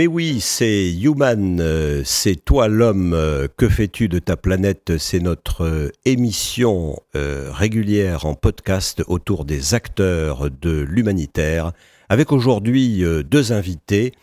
[0.00, 4.96] Mais oui, c'est Human, euh, c'est toi l'homme, euh, que fais-tu de ta planète?
[4.96, 11.72] C'est notre euh, émission régulière en podcast autour des acteurs de l'humanitaire,
[12.08, 14.14] avec aujourd'hui deux invités.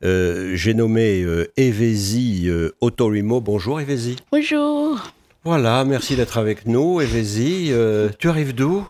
[0.00, 1.26] J'ai nommé
[1.58, 2.48] Evesi
[2.80, 3.42] Otorimo.
[3.42, 4.16] Bonjour Evesi.
[4.32, 5.12] Bonjour.
[5.44, 7.02] Voilà, merci d'être avec nous.
[7.02, 7.72] Evesi,
[8.18, 8.88] tu arrives d'où?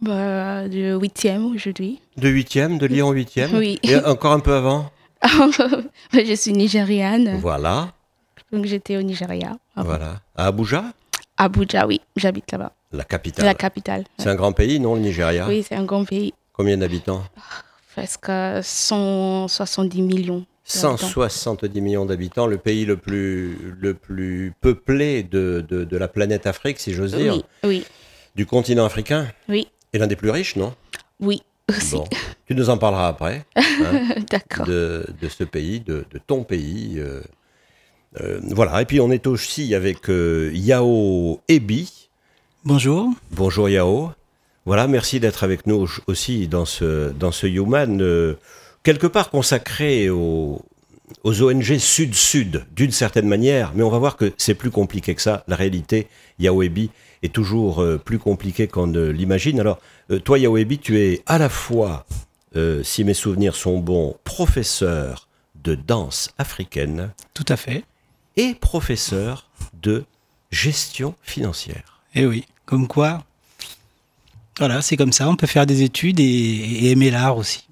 [0.00, 2.00] Bah, Du 8e aujourd'hui.
[2.16, 3.78] De 8e, de Lyon 8e Oui.
[3.84, 4.90] Et encore un peu avant?
[6.12, 7.38] je suis nigériane.
[7.40, 7.92] Voilà.
[8.52, 9.56] Donc j'étais au Nigeria.
[9.74, 9.88] avant.
[9.88, 10.20] Voilà.
[10.36, 10.84] À Abuja?
[11.36, 12.72] Abuja, oui, j'habite là-bas.
[12.92, 13.44] La capitale.
[13.44, 14.04] La capitale.
[14.18, 15.46] C'est un grand pays, non, le Nigeria?
[15.48, 16.32] Oui, c'est un grand pays.
[16.52, 17.22] Combien d'habitants?
[17.94, 18.30] Presque
[18.62, 20.34] 170 millions.
[20.66, 20.96] d'habitants.
[20.96, 26.46] 170 millions d'habitants, le pays le plus, le plus peuplé de, de, de la planète
[26.46, 27.84] Afrique, si j'ose dire, Oui, oui,
[28.34, 30.74] du continent africain, oui, et l'un des plus riches, non?
[31.20, 31.94] Oui, aussi.
[31.96, 32.04] Bon,
[32.46, 34.66] tu nous en parleras après, hein, D'accord.
[34.66, 36.94] de, de ce pays, de, de ton pays.
[36.98, 37.20] euh,
[38.20, 42.08] euh, voilà, et puis on est aussi avec euh, Yao Ebi.
[42.64, 43.10] Bonjour.
[43.32, 44.10] Bonjour Yao.
[44.64, 48.34] Voilà, merci d'être avec nous aussi dans ce, dans ce Human, euh,
[48.82, 50.60] quelque part consacré aux,
[51.22, 55.22] aux ONG Sud-Sud, d'une certaine manière, mais on va voir que c'est plus compliqué que
[55.22, 55.44] ça.
[55.48, 56.90] La réalité, Yao Ebi,
[57.22, 59.60] est toujours euh, plus compliquée qu'on ne l'imagine.
[59.60, 59.78] Alors,
[60.10, 62.06] euh, toi Yao Ebi, tu es à la fois,
[62.56, 67.84] euh, si mes souvenirs sont bons, professeur de danse africaine Tout à fait.
[68.36, 69.48] et professeur
[69.82, 70.04] de
[70.50, 72.00] gestion financière.
[72.14, 73.24] Et oui, comme quoi,
[74.58, 75.28] voilà, c'est comme ça.
[75.28, 77.66] On peut faire des études et, et aimer l'art aussi.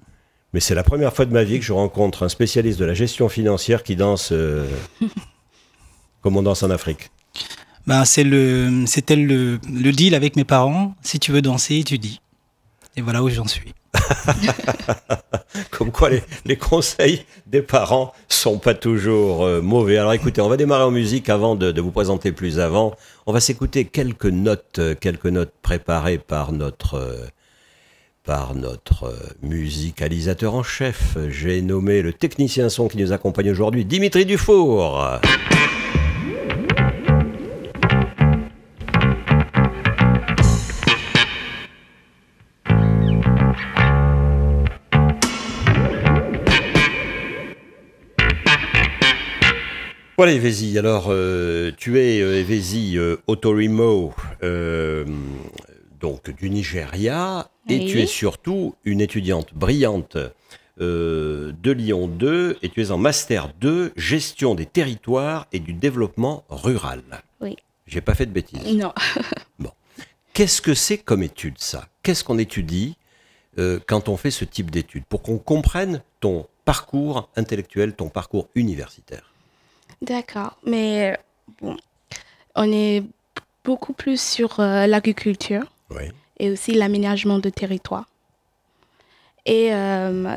[0.55, 2.93] Mais c'est la première fois de ma vie que je rencontre un spécialiste de la
[2.93, 4.65] gestion financière qui danse euh,
[6.21, 7.11] comme on danse en Afrique.
[7.87, 10.95] Ben, c'est le, c'était le, le deal avec mes parents.
[11.01, 12.21] Si tu veux danser, étudie.
[12.95, 13.73] Et voilà où j'en suis.
[15.71, 19.97] Comme quoi les, les conseils des parents sont pas toujours euh, mauvais.
[19.97, 22.95] Alors écoutez, on va démarrer en musique avant de, de vous présenter plus avant.
[23.25, 26.95] On va s'écouter quelques notes, euh, quelques notes préparées par notre
[28.25, 31.17] par notre euh, musicalisateur en chef.
[31.29, 35.19] J'ai nommé le technicien son qui nous accompagne aujourd'hui, Dimitri Dufour.
[50.17, 52.97] Voilà Evesi, alors euh, tu es euh, Evesi
[53.27, 55.03] Otorimo, euh,
[56.05, 57.85] donc du Nigeria, et Oui.
[57.87, 60.17] tu es surtout une étudiante brillante
[60.79, 65.73] euh, de Lyon 2, et tu es en Master 2, Gestion des territoires et du
[65.73, 67.01] développement rural.
[67.41, 67.55] Oui.
[67.87, 68.77] J'ai pas fait de bêtises.
[68.77, 68.93] Non.
[70.33, 71.87] Qu'est-ce que c'est comme étude ça?
[72.03, 72.97] Qu'est-ce qu'on étudie
[73.57, 78.49] euh, quand on fait ce type d'études Pour qu'on comprenne ton parcours intellectuel, ton parcours
[78.53, 79.31] universitaire.
[80.03, 80.57] D'accord.
[80.67, 81.17] Mais
[81.61, 81.77] bon,
[82.53, 83.01] on est
[83.63, 85.71] beaucoup plus sur euh, l'agriculture.
[86.39, 88.05] Et aussi l'aménagement de territoire.
[89.45, 90.35] Et euh,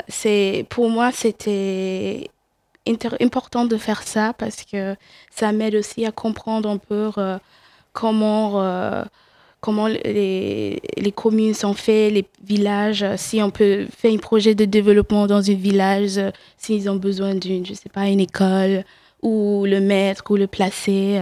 [0.69, 2.31] pour moi, c'était
[3.21, 4.97] important de faire ça parce que
[5.31, 7.39] ça m'aide aussi à comprendre un peu euh,
[7.93, 9.03] comment, euh,
[9.61, 14.67] comment les, les communes sont faites, les villages, si on peut faire un projet de
[14.67, 16.21] développement dans un village,
[16.59, 18.85] s'ils ont besoin d'une, je sais pas, une école,
[19.23, 21.21] ou le mettre, ou le placer.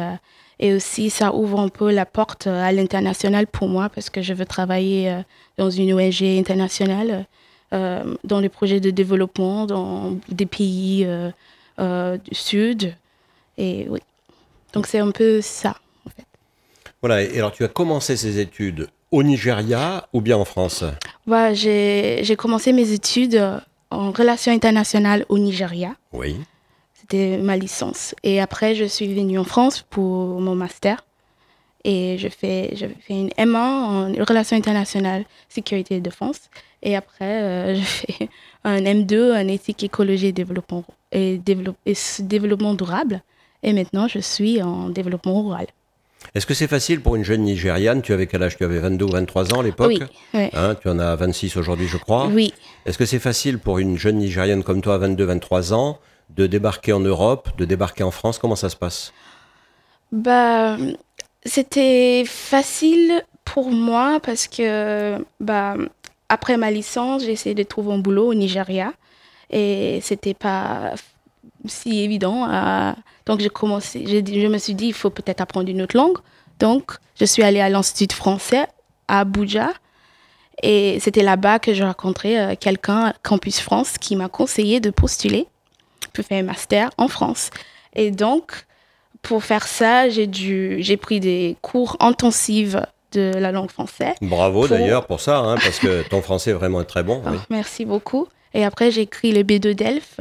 [0.59, 4.23] Et aussi, ça ouvre un peu la porte euh, à l'international pour moi parce que
[4.23, 5.21] je veux travailler euh,
[5.59, 7.27] dans une ONG internationale,
[7.75, 11.07] euh, dans les projets de développement dans des pays
[11.79, 12.95] du Sud.
[13.59, 14.01] Et oui.
[14.73, 15.77] Donc, c'est un peu ça.
[17.03, 20.85] Voilà, et alors tu as commencé ces études au Nigeria ou bien en France?
[21.27, 23.43] Voilà, j'ai commencé mes études
[23.91, 25.95] en relations internationales au Nigeria.
[26.13, 26.37] Oui.
[27.09, 28.15] C'était ma licence.
[28.25, 31.05] Et après, je suis venue en France pour mon master.
[31.85, 36.39] Et je fais, je fais une M1 en relations internationales, sécurité et défense.
[36.83, 38.29] Et après, euh, je fais
[38.65, 43.23] un M2 en éthique, écologie et développement, et, développe- et s- développement durable.
[43.63, 45.67] Et maintenant, je suis en développement rural.
[46.35, 48.57] Est-ce que c'est facile pour une jeune Nigériane Tu avais quel âge?
[48.57, 49.93] Tu avais 22 ou 23 ans à l'époque?
[50.01, 50.03] Oui,
[50.35, 50.49] oui.
[50.55, 52.27] Hein, tu en as 26 aujourd'hui, je crois.
[52.27, 52.53] Oui.
[52.85, 56.01] Est-ce que c'est facile pour une jeune Nigériane comme toi, 22-23 ans,
[56.31, 59.13] de débarquer en Europe, de débarquer en France Comment ça se passe?
[60.13, 60.77] Bah,
[61.45, 65.77] c'était facile pour moi parce que bah,
[66.29, 68.93] après ma licence, j'ai essayé de trouver un boulot au Nigeria
[69.51, 70.95] et c'était pas
[71.67, 72.45] si évident.
[72.49, 72.97] à-
[73.27, 76.19] Donc j'ai commencé, je me suis dit il faut peut-être apprendre une autre langue.
[76.59, 78.67] Donc je suis allée à l'Institut français
[79.09, 79.71] à Abuja
[80.63, 85.47] et c'était là-bas que j'ai rencontré euh, quelqu'un Campus France qui m'a conseillé de postuler
[86.17, 87.51] pour faire un master en France.
[87.95, 88.65] Et donc
[89.23, 92.77] pour faire ça, j'ai dû, j'ai pris des cours intensifs
[93.13, 94.15] de la langue française.
[94.21, 97.23] Bravo Pour- d'ailleurs pour ça, hein, parce que ton français est vraiment très bon.
[97.27, 97.33] oui.
[97.37, 98.27] Oh, merci beaucoup.
[98.55, 100.21] Et après, j'ai écrit le B2 Delphes.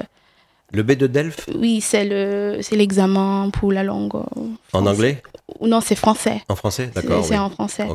[0.72, 4.16] Le B de Delphes, Oui, c'est le, c'est l'examen pour la langue.
[4.16, 5.22] euh, en anglais
[5.62, 6.42] Non, c'est français.
[6.50, 7.24] En français D'accord.
[7.24, 7.38] c'est oui.
[7.40, 7.88] en français.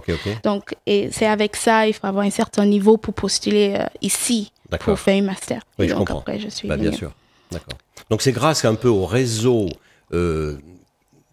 [0.44, 4.52] Donc, et c'est avec ça, il faut avoir un certain niveau pour postuler euh, ici
[4.81, 5.62] pour faire un master.
[5.79, 6.20] Oui, Et je donc comprends.
[6.20, 7.11] après, je suis Bah, bien sûr.
[7.50, 7.76] D'accord.
[8.10, 9.68] Donc c'est grâce un peu au réseau
[10.12, 10.56] euh,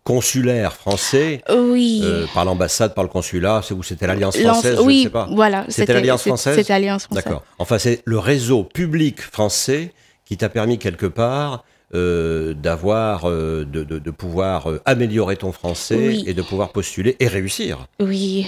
[0.04, 2.02] consulaire français, Oui.
[2.04, 5.10] euh, par l'ambassade, par le consulat, c'est où c'était l'Alliance française, je oui, ne sais
[5.10, 5.28] pas.
[5.32, 5.66] voilà.
[5.68, 7.24] C'était l'Alliance française C'était l'Alliance française.
[7.26, 7.44] D'accord.
[7.60, 9.92] Enfin, c'est le réseau public français
[10.24, 15.96] qui t'a permis quelque part euh, d'avoir, euh, de, de- de pouvoir améliorer ton français
[15.98, 16.24] Oui.
[16.28, 18.46] et de pouvoir postuler et réussir Oui.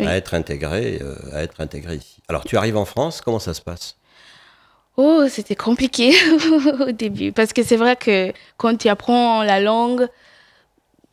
[0.00, 0.06] Oui.
[0.06, 2.20] à être intégré, euh, à être intégré ici.
[2.28, 3.96] Alors, tu arrives en France, comment ça se passe?
[4.96, 6.12] Oh, c'était compliqué
[6.86, 10.06] au début parce que c'est vrai que quand tu apprends la langue,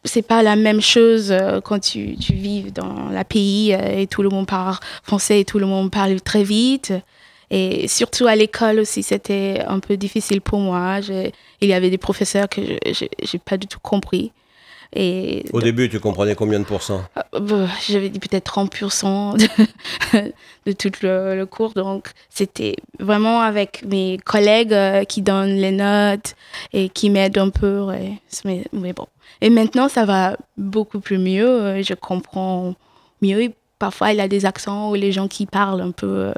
[0.04, 4.08] c'est pas la même chose euh, quand tu, tu vis dans la pays euh, et
[4.08, 6.94] tout le monde parle français et tout le monde parle très vite.
[7.52, 11.00] Et surtout à l'école aussi, c'était un peu difficile pour moi.
[11.62, 14.32] Il y avait des professeurs que je n'ai pas du tout compris.
[14.96, 17.04] Et Au début, tu comprenais combien de pourcents
[17.36, 20.34] euh, bah, J'avais dit peut-être 30% de,
[20.66, 21.74] de tout le, le cours.
[21.74, 26.34] Donc, c'était vraiment avec mes collègues euh, qui donnent les notes
[26.74, 27.82] et qui m'aident un peu.
[27.82, 28.14] ouais.
[28.46, 29.06] Mais, mais bon.
[29.42, 31.48] Et maintenant, ça va beaucoup plus mieux.
[31.48, 32.74] euh, Je comprends
[33.22, 33.44] mieux.
[33.44, 36.34] Et parfois, il y a des accents ou les gens qui parlent un peu euh,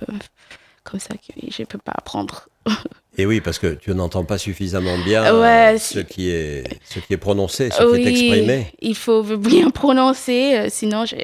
[0.83, 2.50] comme ça que je ne peux pas apprendre.
[3.18, 7.00] Et oui, parce que tu n'entends pas suffisamment bien Ouais, euh, ce, qui est, ce
[7.00, 8.68] qui est prononcé, ce qui est exprimé.
[8.80, 11.16] il faut bien prononcer, euh, sinon je,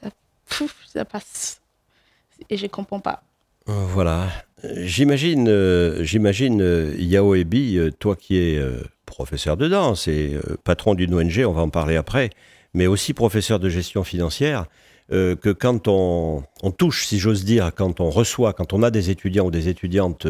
[0.00, 0.10] ça,
[0.48, 1.60] pouf, ça passe
[2.48, 3.22] et je comprends pas.
[3.68, 4.28] Euh, Voilà.
[4.76, 8.60] J'imagine, euh, j'imagine euh, Yao Ebi, euh, toi qui es
[9.06, 12.30] professeur de danse et patron d'une ONG, on va en parler après,
[12.74, 14.66] mais aussi professeur de gestion financière,
[15.10, 19.10] que quand on, on touche, si j'ose dire, quand on reçoit, quand on a des
[19.10, 20.26] étudiants ou des étudiantes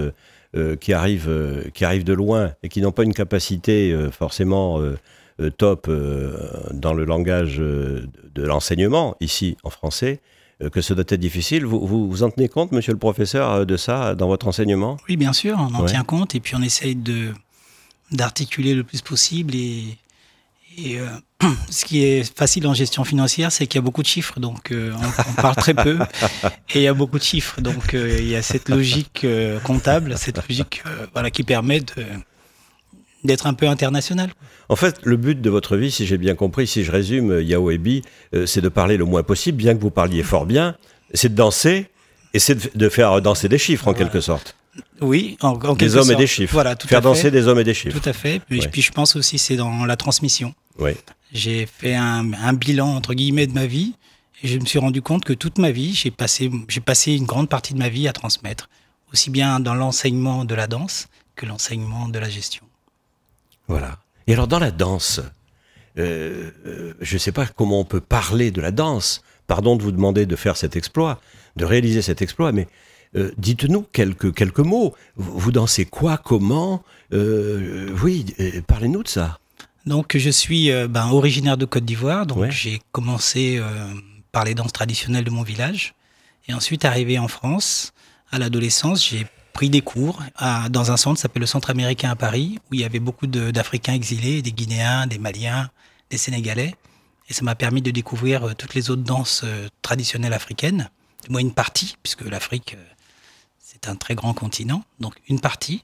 [0.76, 4.80] qui, arrivent, euh, qui arrivent de loin et qui n'ont pas une capacité euh, forcément
[4.80, 4.98] euh,
[5.40, 6.36] euh, top euh,
[6.72, 10.20] dans le langage euh, de l'enseignement, ici en français,
[10.62, 11.64] euh, que ça doit être difficile.
[11.64, 14.98] Vous, vous, vous en tenez compte, monsieur le professeur, euh, de ça dans votre enseignement?
[15.08, 15.88] Oui, bien sûr, on en Ouais.
[15.88, 17.32] tient compte et puis on essaye de
[18.10, 19.96] d'articuler le plus possible et,
[20.76, 21.06] et, euh,
[21.70, 24.70] ce qui est facile en gestion financière, c'est qu'il y a beaucoup de chiffres, donc
[24.72, 25.98] euh, on, on parle très peu
[26.74, 29.58] et il y a beaucoup de chiffres, donc euh, il y a cette logique euh,
[29.60, 32.04] comptable, cette logique voilà qui permet de
[33.24, 34.30] d'être un peu international.
[34.68, 37.70] En fait, le but de votre vie, si j'ai bien compris, si je résume, Yao
[37.70, 38.02] Ebi,
[38.46, 40.76] c'est de parler le moins possible, bien que vous parliez fort bien,
[41.14, 41.86] c'est de danser
[42.34, 44.06] et c'est de, de faire danser des chiffres en Voilà.
[44.06, 44.56] quelque sorte.
[45.00, 46.52] Oui, en, en Des hommes et des chiffres.
[46.52, 47.30] Voilà, tout faire à danser fait.
[47.30, 47.98] des hommes et des chiffres.
[47.98, 48.40] Tout à fait.
[48.40, 48.68] Puis, Ouais.
[48.68, 50.54] puis je pense aussi c'est dans la transmission.
[50.78, 50.92] Oui.
[51.32, 53.94] J'ai fait un, un bilan entre guillemets de ma vie
[54.42, 57.24] et je me suis rendu compte que toute ma vie, j'ai passé, j'ai passé une
[57.26, 58.68] grande partie de ma vie à transmettre,
[59.12, 62.64] aussi bien dans l'enseignement de la danse que l'enseignement de la gestion.
[63.68, 63.98] Voilà.
[64.26, 65.20] Et alors dans la danse,
[65.98, 69.22] euh, euh, je ne sais pas comment on peut parler de la danse.
[69.46, 71.20] Pardon de vous demander de faire cet exploit,
[71.56, 72.68] de réaliser cet exploit, mais
[73.16, 74.94] euh, dites-nous quelques, quelques mots.
[75.16, 79.38] Vous, dansez quoi, comment Euh, Oui, euh, parlez-nous de ça.
[79.86, 82.50] Donc je suis ben, originaire de Côte d'Ivoire, donc Ouais.
[82.52, 83.60] j'ai commencé
[84.30, 85.94] par les danses traditionnelles de mon village
[86.46, 87.92] et ensuite arrivé en France
[88.30, 92.10] à l'adolescence, j'ai pris des cours à- dans un centre qui s'appelle le Centre américain
[92.10, 95.68] à Paris où il y avait beaucoup d'Africains exilés, des Guinéens, des Maliens,
[96.10, 96.76] des Sénégalais
[97.28, 99.44] et ça m'a permis de découvrir toutes les autres danses
[99.82, 100.90] traditionnelles africaines,
[101.24, 102.76] du moins une partie puisque l'Afrique
[103.88, 105.82] un très grand continent, donc une partie.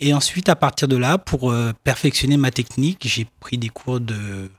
[0.00, 4.00] Et ensuite, à partir de là, pour euh, perfectionner ma technique, j'ai pris des cours
[4.00, 4.50] de,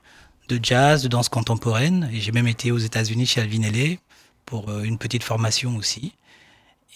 [0.48, 3.98] de jazz, de danse contemporaine, et j'ai même été aux États-Unis chez Alvin Ailey
[4.46, 6.12] pour euh, une petite formation aussi.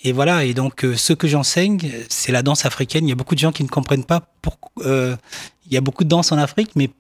[0.05, 3.07] Et voilà, et donc euh, ce que j'enseigne, c'est la danse africaine.
[3.07, 4.85] Il y a beaucoup de gens qui ne comprennent pas pourquoi.
[4.87, 6.91] il y a beaucoup de danse en Afrique, mais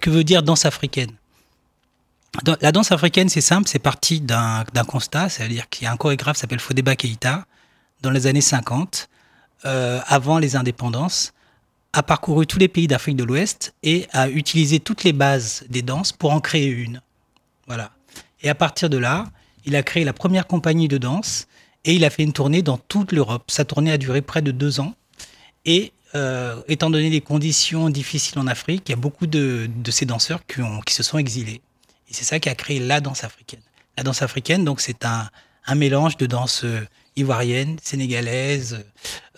[0.00, 1.12] que veut dire danse africaine?
[2.62, 6.36] La danse africaine, c'est simple, c'est parti d'un constat, c'est-à-dire qu'il y a un chorégraphe
[6.36, 7.44] qui s'appelle Fodeba Keïta,
[8.02, 9.08] dans les années 50,
[9.64, 11.32] euh, avant les indépendances,
[11.92, 15.82] a parcouru tous les pays d'Afrique de l'Ouest et a utilisé toutes les bases des
[15.82, 17.00] danses pour en créer une.
[17.66, 17.92] Voilà.
[18.42, 19.26] Et à partir de là,
[19.64, 21.46] il a créé la première compagnie de danse
[21.84, 23.50] et il a fait une tournée dans toute l'Europe.
[23.50, 24.94] Sa tournée a duré près de deux ans.
[25.64, 30.06] Et euh, étant donné les conditions difficiles en Afrique, il y a beaucoup de, ces
[30.06, 31.60] danseurs qui, se sont exilés.
[32.08, 33.60] Et c'est ça qui a créé la danse africaine.
[33.96, 35.28] La danse africaine, donc, c'est un,
[35.66, 36.64] un mélange de danse
[37.16, 38.84] ivoirienne, sénégalaise,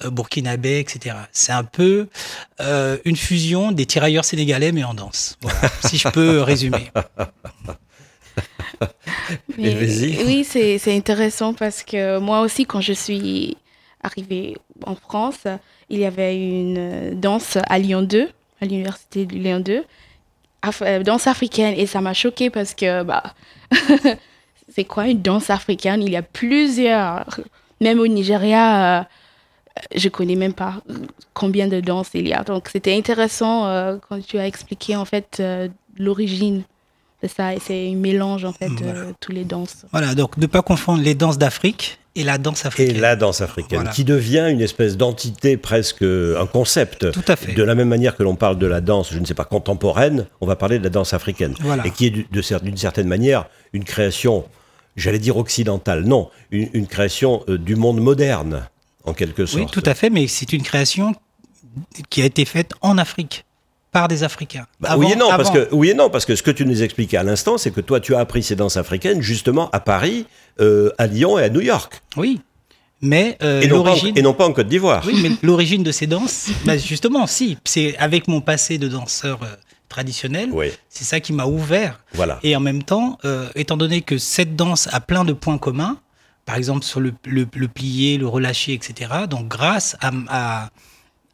[0.05, 1.17] euh, burkinabé, etc.
[1.33, 2.09] C'est un peu
[2.61, 5.37] euh, une fusion des tirailleurs sénégalais, mais en danse.
[5.41, 6.91] Voilà, si je peux résumer.
[9.59, 9.75] Mais-
[10.27, 13.57] oui, c'est c'est intéressant parce que moi aussi, quand je suis
[14.03, 15.45] arrivée en France,
[15.89, 18.29] il y avait une danse à Lyon 2,
[18.61, 19.85] à l'université de Lyon 2,
[20.63, 21.75] Af- euh, danse africaine.
[21.77, 23.35] Et ça m'a choquée parce que, bah,
[24.75, 26.03] c'est quoi une danse africaine?
[26.03, 27.41] Il y a plusieurs.
[27.81, 29.05] Même au Nigeria, euh,
[29.95, 30.83] je connais même pas
[31.33, 32.43] combien de danses il y a.
[32.45, 36.63] Donc, c'était intéressant euh, quand tu as expliqué, en fait, euh, l'origine
[37.23, 37.55] de ça.
[37.55, 39.01] Et c'est un mélange, en fait, de Voilà.
[39.21, 39.85] tous les danses.
[39.93, 43.01] Voilà, donc ne pas confondre les danses d'Afrique et la danse Et africaine.
[43.01, 43.91] la danse africaine, Voilà.
[43.91, 47.11] qui devient une espèce d'entité presque, euh, un concept.
[47.11, 47.55] Tout à fait.
[47.55, 50.27] De la même manière que l'on parle de la danse, je ne sais pas, contemporaine,
[50.41, 51.55] on va parler de la danse africaine.
[51.61, 51.85] Voilà.
[51.85, 54.45] Et qui est d'une certaine manière une création,
[54.97, 58.69] j'allais dire occidentale, non, une, une création euh, du monde moderne,
[59.05, 59.63] en quelque sorte.
[59.63, 61.15] Oui, tout à fait, mais c'est une création
[62.11, 63.45] qui a été faite en Afrique
[63.93, 64.67] par des Africains.
[64.81, 66.65] Bah, Avant- oui et non, parce que oui et non, parce que ce que tu
[66.67, 69.81] nous expliquais à l'instant, c'est que toi, tu as appris ces danses africaines justement à
[69.81, 70.27] Paris,
[70.61, 72.41] euh, à Lyon et à New York, Oui,
[73.01, 74.19] mais euh, et, non pas en, l'origine.
[74.19, 75.05] et non pas en Côte d'Ivoire.
[75.07, 79.39] Oui, mais l'origine de ces danses, bah, justement, si, c'est avec mon passé de danseur
[79.99, 82.01] traditionnel, Oui, c'est ça qui m'a ouvert.
[82.15, 82.41] voilà.
[82.43, 85.97] Et en même temps, euh, étant donné que cette danse a plein de points communs,
[86.47, 88.93] par exemple sur le, le, le plié, le relâché, etc.,
[89.31, 90.71] donc grâce à, m- à,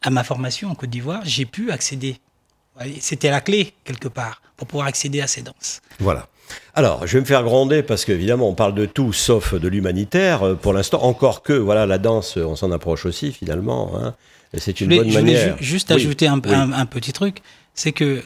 [0.03, 2.17] à ma formation en Côte d'Ivoire, j'ai pu accéder.
[2.99, 5.81] C'était la clé, quelque part, pour pouvoir accéder à ces danses.
[5.99, 6.27] Voilà.
[6.73, 10.43] Alors, je vais me faire gronder parce qu'évidemment, on parle de tout sauf de l'humanitaire
[10.43, 11.01] euh, pour l'instant.
[11.03, 13.91] Encore que, voilà, la danse, on s'en approche aussi finalement.
[13.97, 14.13] hein.
[14.57, 15.57] C'est Je une voulais, bonne je voulais manière.
[15.59, 16.53] ju- juste Oui, ajouter un, oui.
[16.53, 17.41] un- un petit truc,
[17.73, 18.21] c'est que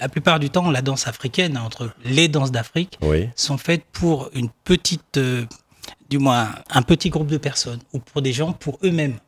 [0.00, 4.30] la plupart du temps, la danse africaine, entre les danses d'Afrique, Oui, sont faites pour
[4.34, 5.44] une petite, euh,
[6.10, 9.18] du moins un petit groupe de personnes ou pour des gens pour eux-mêmes.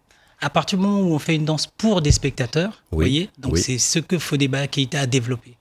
[0.41, 3.55] À partir du moment où on fait une danse pour des spectateurs, vous voyez, donc
[3.55, 3.61] oui.
[3.63, 5.57] c'est ce que Fodeba Keita a développé.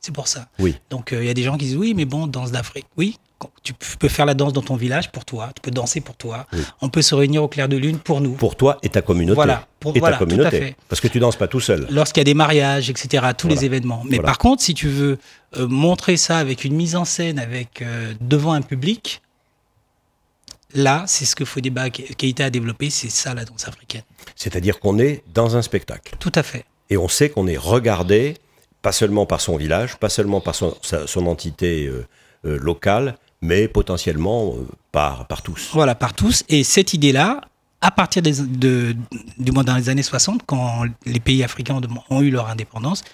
[0.00, 0.48] C'est pour ça.
[0.58, 0.76] oui.
[0.90, 2.86] Donc euh, il y a des gens qui disent oui, mais bon, danse d'Afrique.
[2.96, 3.18] Oui,
[3.62, 6.46] tu peux faire la danse dans ton village pour toi, tu peux danser pour toi.
[6.52, 6.60] Oui.
[6.80, 8.32] On peut se réunir au clair de lune pour nous.
[8.32, 9.34] Pour toi et ta communauté.
[9.34, 10.58] Voilà, pour- et voilà, ta tout à communauté.
[10.60, 10.76] fait.
[10.88, 11.86] Parce que tu danses pas tout seul.
[11.90, 13.60] lorsqu'il y a des mariages, etc., tous Voilà.
[13.60, 14.02] les événements.
[14.04, 14.22] Mais Voilà.
[14.28, 15.18] par contre, si tu veux
[15.56, 19.20] euh, montrer ça avec une mise en scène, avec euh, devant un public,
[20.74, 24.02] là, c'est ce que Fodeba Ke- Keita a développé, c'est ça la danse africaine.
[24.34, 26.14] C'est-à-dire qu'on est dans un spectacle.
[26.18, 26.64] Tout à fait.
[26.90, 28.36] Et on sait qu'on est regardé,
[28.82, 32.06] pas seulement par son village, pas seulement par son, sa- son entité euh,
[32.58, 35.70] locale, mais potentiellement euh, par, par tous.
[35.72, 36.44] Voilà, par tous.
[36.48, 37.40] Et cette idée-là,
[37.80, 38.96] à partir des, de,
[39.38, 43.04] du moins dans les années 60, quand les pays africains ont, eu leur indépendance,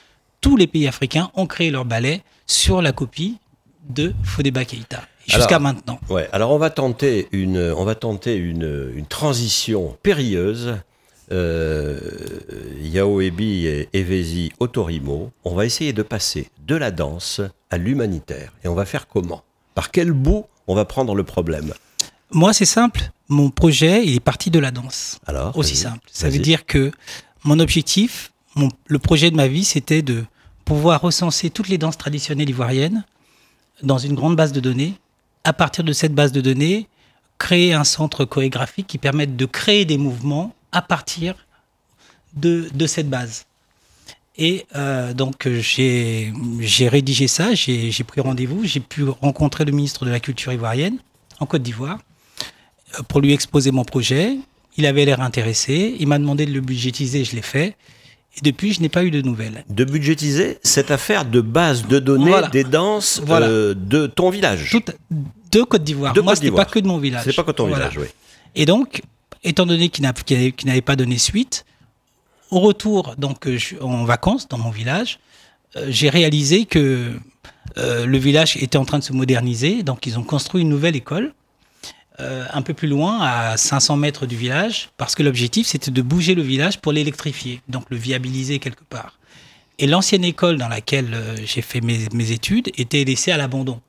[0.41, 3.39] tous les pays africains ont créé leur ballet sur la copie
[3.89, 5.03] de Fodeba Keita.
[5.27, 6.01] Jusqu'à maintenant.
[6.09, 10.79] Ouais, alors on va tenter une, on va tenter une, une transition périlleuse.
[11.31, 11.99] Euh,
[12.81, 18.53] Yao Ebi et Evezi Otorimo, on va essayer de passer de la danse à l'humanitaire.
[18.65, 19.43] Et on va faire comment?
[19.75, 21.73] Par quel bout on va prendre le problème
[22.31, 23.11] Moi, c'est simple.
[23.29, 25.19] Mon projet, il est parti de la danse.
[25.27, 26.07] Alors, Aussi simple.
[26.13, 26.93] Ça veut dire que
[27.45, 30.25] mon objectif, mon- le projet de ma vie, c'était de
[30.65, 33.05] pouvoir recenser toutes les danses traditionnelles ivoiriennes
[33.83, 34.95] dans une grande base de données.
[35.45, 36.87] À partir de cette base de données,
[37.39, 41.35] créer un centre chorégraphique qui permette de créer des mouvements à partir
[42.35, 43.47] de, de cette base.
[44.39, 46.33] Et euh, donc j'ai
[46.89, 50.97] rédigé ça, j'ai pris rendez-vous, j'ai pu rencontrer le ministre de la Culture ivoirienne
[51.39, 51.99] en Côte d'Ivoire
[52.99, 54.37] euh, pour lui exposer mon projet.
[54.79, 57.77] Il avait l'air intéressé, il m'a demandé de le budgétiser, je l'ai fait.
[58.39, 59.67] Et depuis, je n'ai pas eu de nouvelles.
[59.69, 62.49] De budgétiser cette affaire de base de données Voilà.
[62.49, 63.47] des danses Voilà.
[63.49, 64.71] euh, de ton village.
[64.71, 64.83] Tout,
[65.51, 66.15] de Côte d'Ivoire.
[66.15, 66.65] De Moi, d'Ivoire.
[66.65, 67.25] pas que de mon village.
[67.27, 67.91] C'est pas que ton Voilà.
[67.91, 68.11] village, oui.
[68.55, 69.03] Et donc,
[69.45, 71.67] étant donné n'avait qu'il n'avait pas donné suite,
[72.53, 75.19] au retour, donc euh, en vacances dans mon village,
[75.77, 77.19] euh, j'ai réalisé que
[77.79, 79.83] euh, le village était en train de se moderniser.
[79.83, 81.35] Donc, ils ont construit une nouvelle école
[82.55, 86.37] un peu plus loin, à 500 mètres du village, parce que l'objectif, c'était de bouger
[86.37, 89.19] le village pour l'électrifier, donc le viabiliser quelque part.
[89.81, 93.81] Et l'ancienne école dans laquelle j'ai fait mes, études était laissée à l'abandon.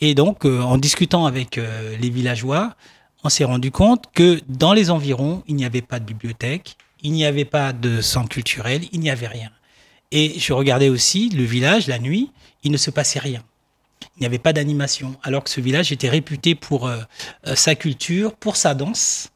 [0.00, 1.60] Et donc, en discutant avec
[2.00, 2.74] les villageois,
[3.22, 7.12] on s'est rendu compte que dans les environs, il n'y avait pas de bibliothèque, il
[7.12, 9.50] n'y avait pas de centre culturel, il n'y avait rien.
[10.10, 12.30] Et je regardais aussi le village la nuit,
[12.62, 13.42] il ne se passait rien.
[14.16, 16.98] Il n'y avait pas d'animation, alors que ce village était réputé pour euh,
[17.46, 19.30] euh, sa culture, pour sa danse.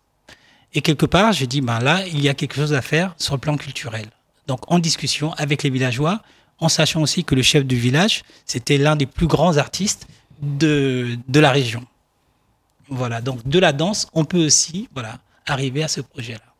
[0.75, 3.35] Et quelque part, j'ai dit, ben là, il y a quelque chose à faire sur
[3.35, 4.07] le plan culturel.
[4.47, 6.23] Donc, en discussion avec les villageois,
[6.59, 10.07] en sachant aussi que le chef du village, c'était l'un des plus grands artistes
[10.41, 11.85] de, de la région.
[12.89, 16.52] Voilà, donc de la danse, on peut aussi voilà, arriver à ce projet-là.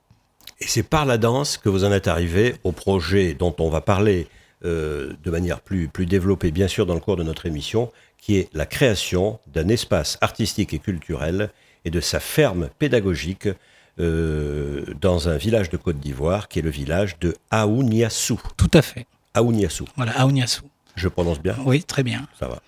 [0.63, 3.81] Et c'est par la danse que vous en êtes arrivé au projet dont on va
[3.81, 4.29] parler
[4.65, 8.37] euh, de manière plus, plus développée, bien sûr, dans le cours de notre émission, qui
[8.37, 11.51] est la création d'un espace artistique et culturel
[11.85, 13.49] et de sa ferme pédagogique
[13.99, 18.41] euh, dans un village de Côte d'Ivoire, qui est le village de Aouniassou.
[18.57, 19.07] Tout à fait.
[19.35, 19.87] Aouniassou.
[19.97, 20.63] Voilà, Aouniassou.
[20.95, 21.57] Je prononce bien?
[21.65, 22.29] Oui, très bien.
[22.39, 22.63] Ça va.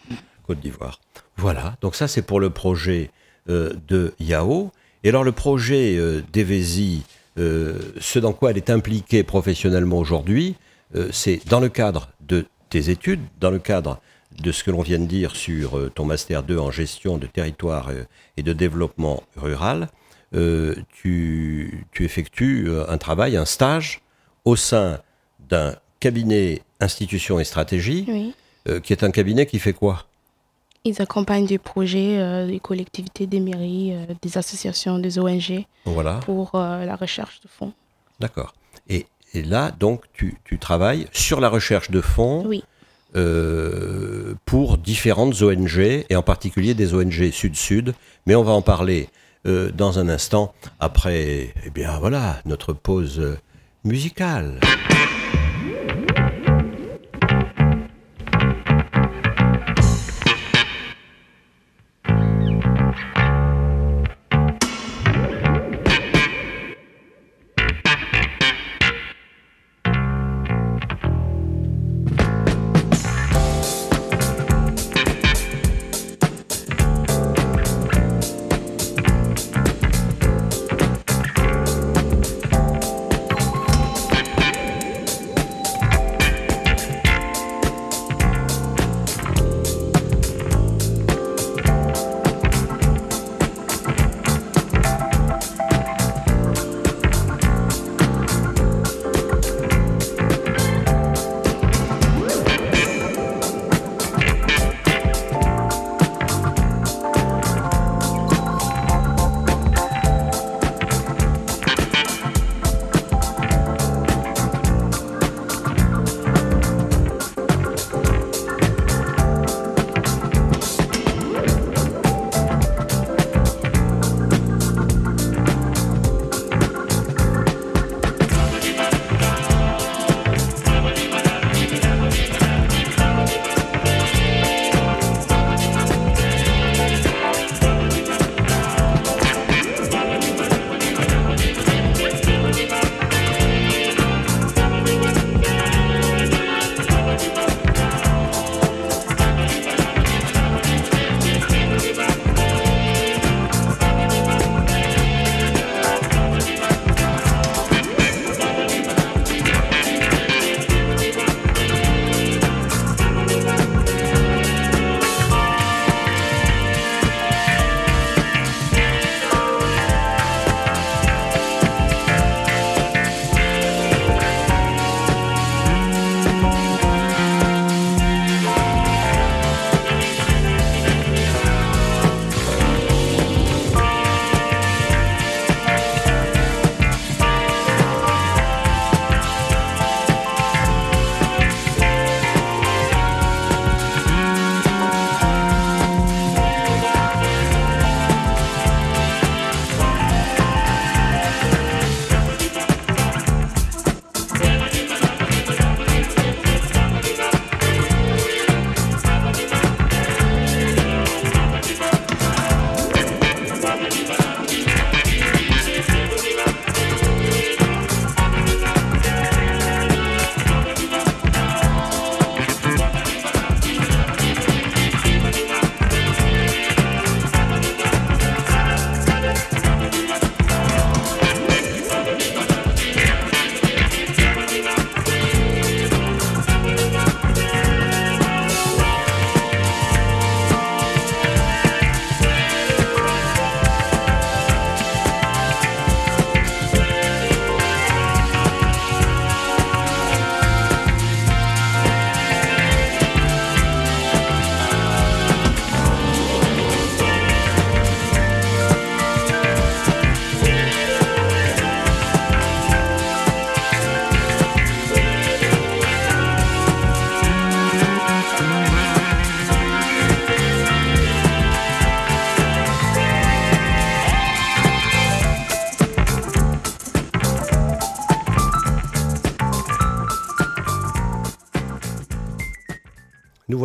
[0.48, 0.98] Côte d'Ivoire.
[1.36, 3.12] Voilà, donc ça c'est pour le projet
[3.48, 4.72] euh, de Yao.
[5.04, 5.96] Et alors le projet
[6.32, 7.04] d'Evesi,
[7.36, 10.56] ce dans quoi elle est impliquée professionnellement aujourd'hui,
[10.96, 14.00] euh, c'est dans le cadre de tes études, dans le cadre
[14.42, 17.26] de ce que l'on vient de dire sur euh, ton master 2 en gestion de
[17.26, 18.04] territoire euh,
[18.36, 19.88] et de développement rural,
[20.34, 24.00] euh, tu, tu effectues euh, un travail, un stage
[24.44, 25.00] au sein
[25.48, 28.34] d'un cabinet institution et stratégie, Oui.
[28.68, 30.06] euh, qui est un cabinet qui fait quoi?
[30.86, 36.14] Ils accompagnent des projets, euh, des collectivités, des mairies, euh, des associations, des ONG Voilà.
[36.24, 37.72] pour euh, la recherche de fonds.
[38.20, 38.52] D'accord.
[38.90, 42.62] Et, et là, donc, tu, tu travailles sur la recherche de fonds Oui.
[44.44, 47.94] pour différentes ONG, et en particulier des ONG Sud-Sud,
[48.26, 49.08] mais on va en parler
[49.44, 53.36] dans un instant, après, eh bien voilà, notre pause
[53.84, 54.58] musicale.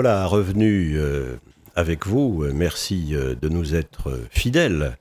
[0.10, 1.38] Voilà revenus euh,
[1.76, 2.44] avec vous.
[2.52, 4.98] Merci euh, de nous être fidèles.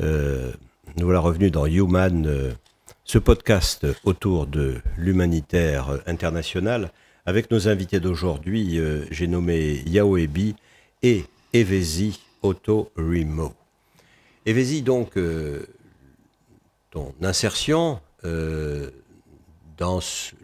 [0.00, 0.50] Euh,
[0.96, 2.28] nous voilà revenus dans Human,
[3.04, 6.90] ce podcast autour de l'humanitaire international.
[7.24, 8.80] Avec nos invités d'aujourd'hui,
[9.12, 10.56] j'ai nommé Yao Ebi
[11.04, 13.52] et Evezi Otto Rimo.
[14.44, 15.12] Evezi, donc,
[16.90, 18.00] ton insertion
[19.78, 20.00] dans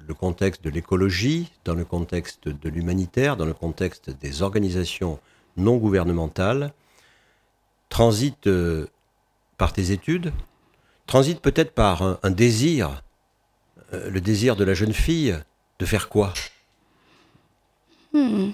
[0.06, 5.18] le contexte de l'écologie, dans le contexte de l'humanitaire, dans le contexte des organisations
[5.56, 6.72] non gouvernementales,
[7.88, 8.86] transite euh,
[9.58, 10.32] par tes études,
[11.06, 13.02] transite peut-être par un, un désir,
[13.92, 15.36] euh, le désir de la jeune fille
[15.78, 16.32] de faire quoi?
[18.12, 18.52] Hmm.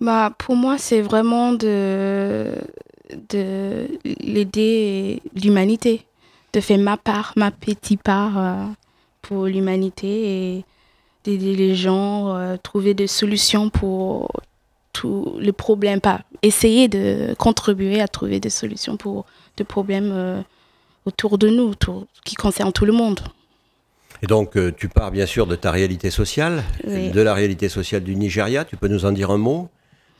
[0.00, 2.54] Bah, pour moi, c'est vraiment de,
[3.30, 3.88] de
[4.20, 6.06] l'aider l'humanité,
[6.52, 8.66] de faire ma part, ma petite part euh,
[9.28, 10.64] pour l'humanité et
[11.24, 14.30] d'aider les gens à trouver des solutions pour
[14.94, 19.26] tous les problèmes, pas essayer de contribuer à trouver des solutions pour
[19.58, 20.40] des problèmes euh,
[21.04, 23.20] autour de nous, autour, qui concernent tout le monde.
[24.22, 27.10] Et donc, euh, tu pars bien sûr de ta réalité sociale, Oui.
[27.10, 28.64] de la réalité sociale du Nigeria.
[28.64, 29.68] Tu peux nous en dire un mot?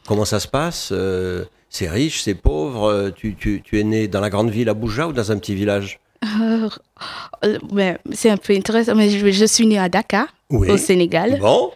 [0.07, 0.91] Comment ça se passe?
[0.93, 4.69] Euh, C'est riche, c'est pauvre Euh, tu, tu- tu es né dans la grande ville
[4.69, 5.99] Abuja ou dans un petit village?
[6.25, 10.71] Euh, ouais, c'est un peu intéressant, mais je, je suis née à Dakar, Oui.
[10.71, 11.39] au Sénégal.
[11.41, 11.71] Bon,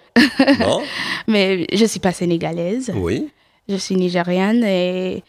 [0.59, 0.83] bon,
[1.29, 3.29] Mais je suis pas sénégalaise, oui.
[3.69, 5.23] je suis nigériane et,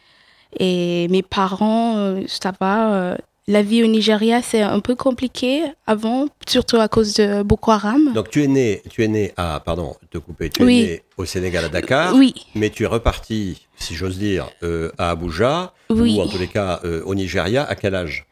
[0.60, 2.94] et mes parents, euh, ça va.
[2.94, 3.16] euh,
[3.48, 8.14] la vie au Nigeria, c'est un peu compliqué avant, surtout à cause de Boko Haram.
[8.14, 10.80] Donc tu es né, tu es né à, pardon, te couper, tu Oui.
[10.82, 14.92] es né au Sénégal à Dakar, oui, mais tu es reparti, si j'ose dire, euh,
[14.98, 16.16] à Abuja, Oui.
[16.18, 18.26] ou en tous les cas euh, au Nigeria, à quel âge?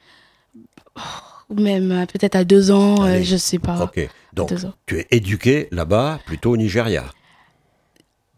[1.50, 3.24] Ou même euh, peut-être à deux ans, euh, Allez.
[3.24, 3.82] je sais pas.
[3.84, 4.52] Ok, donc
[4.86, 7.06] tu es éduqué là-bas, plutôt au Nigeria.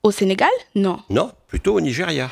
[0.03, 0.49] Au Sénégal?
[0.75, 0.99] Non.
[1.09, 2.29] Non, plutôt au Nigeria,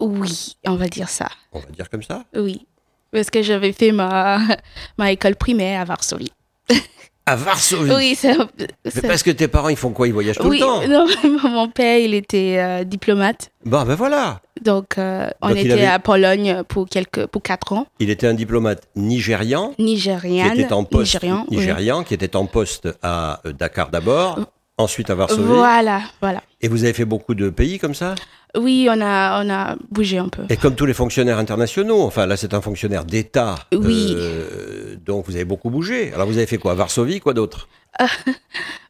[0.00, 1.28] Oui, on va dire ça.
[1.52, 2.24] on va dire comme ça?
[2.34, 2.66] Oui.
[3.12, 4.38] Parce que j'avais fait ma,
[4.98, 6.32] ma école primaire à Varsovie.
[7.26, 10.06] À Varsovie Oui, Mais c'est- parce que tes parents, ils font quoi?
[10.06, 10.86] Ils voyagent tout oui, le temps?
[10.88, 11.06] non,
[11.50, 13.50] mon père, il était euh, diplomate.
[13.64, 17.72] Bon, ben voilà Donc, euh, on Donc, était avait- à Pologne pour, quelques, pour quatre
[17.72, 17.86] ans.
[17.98, 20.58] Il était un diplomate nigérian, qui Nigériane.
[20.60, 21.56] était en poste, Nigérian, oui.
[21.56, 24.40] nigérian, qui était en poste à euh, Dakar d'abord,
[24.76, 25.44] ensuite à Varsovie.
[25.44, 26.42] Voilà, voilà.
[26.60, 28.14] Et vous avez fait beaucoup de pays comme ça?
[28.56, 30.42] Oui, on a, on a bougé un peu.
[30.48, 34.14] Et comme tous les fonctionnaires internationaux, enfin là c'est un fonctionnaire d'État, Oui.
[34.14, 34.73] euh,
[35.04, 36.12] donc vous avez beaucoup bougé.
[36.12, 36.72] Alors vous avez fait quoi?
[36.72, 37.68] À Varsovie, quoi d'autre?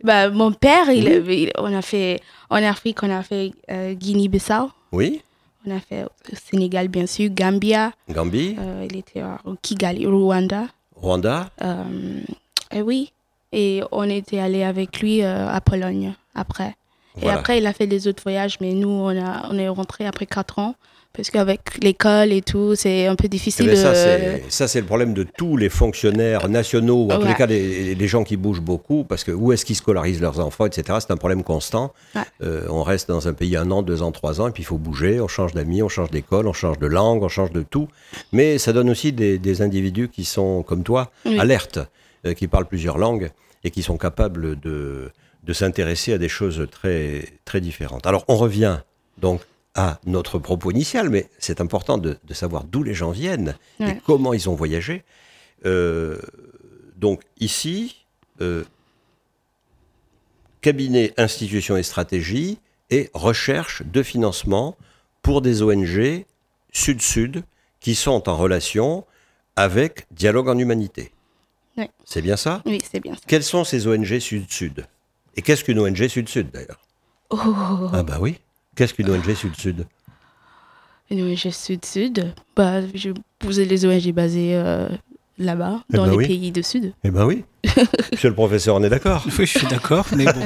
[0.02, 0.98] Bah, mon père, Oui.
[1.28, 4.70] il- on a fait, en Afrique, on a fait euh, Guinée-Bissau.
[4.92, 5.22] Oui
[5.66, 7.92] On a fait au Sénégal, bien sûr, Gambia.
[8.10, 10.66] Gambie, Euh, il était à Kigali, Rwanda.
[10.96, 12.20] Rwanda Euh,
[12.70, 13.12] et oui.
[13.52, 16.74] Et on était allé avec lui à Pologne après.
[17.22, 20.04] Et après, il a fait des autres voyages, mais nous, on, a, on est rentré
[20.06, 20.74] après quatre ans.
[21.16, 23.94] Parce qu'avec l'école et tout, c'est un peu Eh difficile ben, ça, de.
[23.94, 27.34] c'est, ça, c'est le problème de tous les fonctionnaires nationaux, ou en tous les Ouais.
[27.36, 30.66] cas les, les gens qui bougent beaucoup, parce que où est-ce qu'ils scolarisent leurs enfants,
[30.66, 30.98] etc.
[31.00, 31.92] C'est un problème constant.
[32.16, 32.22] Ouais.
[32.42, 34.66] Euh, on reste dans un pays un an, deux ans, trois ans, et puis il
[34.66, 37.62] faut bouger, on change d'amis, on change d'école, on change de langue, on change de
[37.62, 37.86] tout.
[38.32, 41.38] Mais ça donne aussi des, des individus qui sont, comme toi, Oui.
[41.38, 41.78] alertes,
[42.26, 43.30] euh, qui parlent plusieurs langues,
[43.62, 45.10] et qui sont capables de,
[45.44, 48.04] de s'intéresser à des choses très, très différentes.
[48.06, 48.78] Alors on revient
[49.18, 49.40] donc
[49.74, 53.96] à notre propos initial, mais c'est important de, de savoir d'où les gens viennent et
[54.06, 55.02] comment ils ont voyagé.
[55.66, 56.18] Euh,
[56.96, 58.04] donc ici,
[58.40, 58.64] euh,
[60.60, 62.58] cabinet institutions et stratégie
[62.90, 64.76] et recherche de financement
[65.22, 66.24] pour des ONG
[66.72, 67.42] sud-sud
[67.80, 69.04] qui sont en relation
[69.56, 71.12] avec Dialogue en Humanité.
[72.04, 72.62] C'est bien ça?
[72.66, 73.20] Oui, c'est bien ça.
[73.26, 74.86] Quelles sont ces ONG sud-sud?
[75.36, 76.80] Et qu'est-ce qu'une ONG sud-sud d'ailleurs?
[77.30, 77.38] Oh,
[77.92, 78.38] Ah bah oui.
[78.74, 79.86] Qu'est-ce qu'une ONG sud-sud
[81.10, 82.32] une ONG Sud-Sud.
[82.56, 84.88] Bah, je posais les ONG basées euh,
[85.38, 86.26] là-bas, Eh dans ben les oui.
[86.26, 86.94] pays du Sud.
[87.04, 87.44] Eh ben oui.
[88.12, 90.44] Monsieur le professeur, on est d'accord Oui, je suis d'accord, mais bon,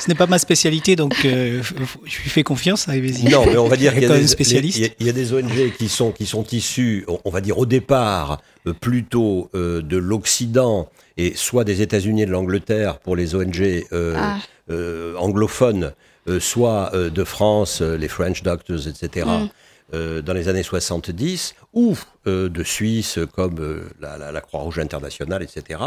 [0.00, 2.88] ce n'est pas ma spécialité, donc euh, je lui fais confiance.
[2.88, 3.30] Allez-y.
[3.30, 6.26] Non, mais on va dire qu'il y, y y a des ONG qui sont, qui
[6.26, 10.88] sont issues, on- va dire au départ, euh, plutôt euh, de l'Occident
[11.18, 14.38] et soit des États-Unis et de l'Angleterre pour les ONG euh, Ah.
[14.70, 15.92] euh, anglophones,
[16.38, 19.48] soit euh, de France, euh, les French Doctors, etc., Mm.
[19.94, 24.78] euh, dans les années 70, ou euh, de Suisse comme euh, la, la- la Croix-Rouge
[24.78, 25.80] internationale, etc.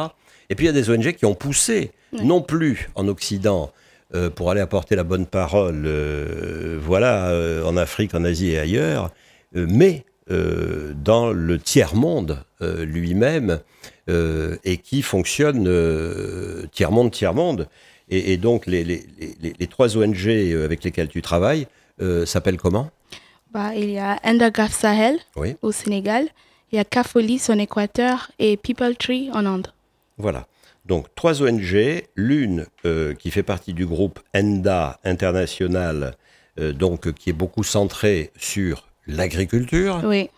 [0.49, 3.71] Et puis il y a des ONG qui ont poussé, non plus en Occident,
[4.13, 8.59] euh, pour aller apporter la bonne parole, euh, voilà, euh, en Afrique, en Asie et
[8.59, 9.09] ailleurs,
[9.55, 13.59] euh, mais euh, dans le tiers-monde euh, lui-même,
[14.09, 17.67] euh, et qui fonctionne euh, tiers-monde, tiers-monde.
[18.09, 19.03] Et, et donc, les, les,
[19.41, 21.67] les, les, trois ONG avec lesquelles tu travailles
[22.01, 22.89] euh, s'appellent comment?
[23.51, 25.55] Bah, Il y a Endagraph Sahel Oui.
[25.61, 26.27] au Sénégal,
[26.71, 29.67] il y a Cafolis en Équateur et People Tree en Inde.
[30.17, 30.47] Voilà.
[30.85, 36.15] Donc, trois ONG, l'une euh, qui fait partie du groupe ENDA international,
[36.59, 40.01] euh, donc qui est beaucoup centrée sur l'agriculture.
[40.03, 40.29] Oui,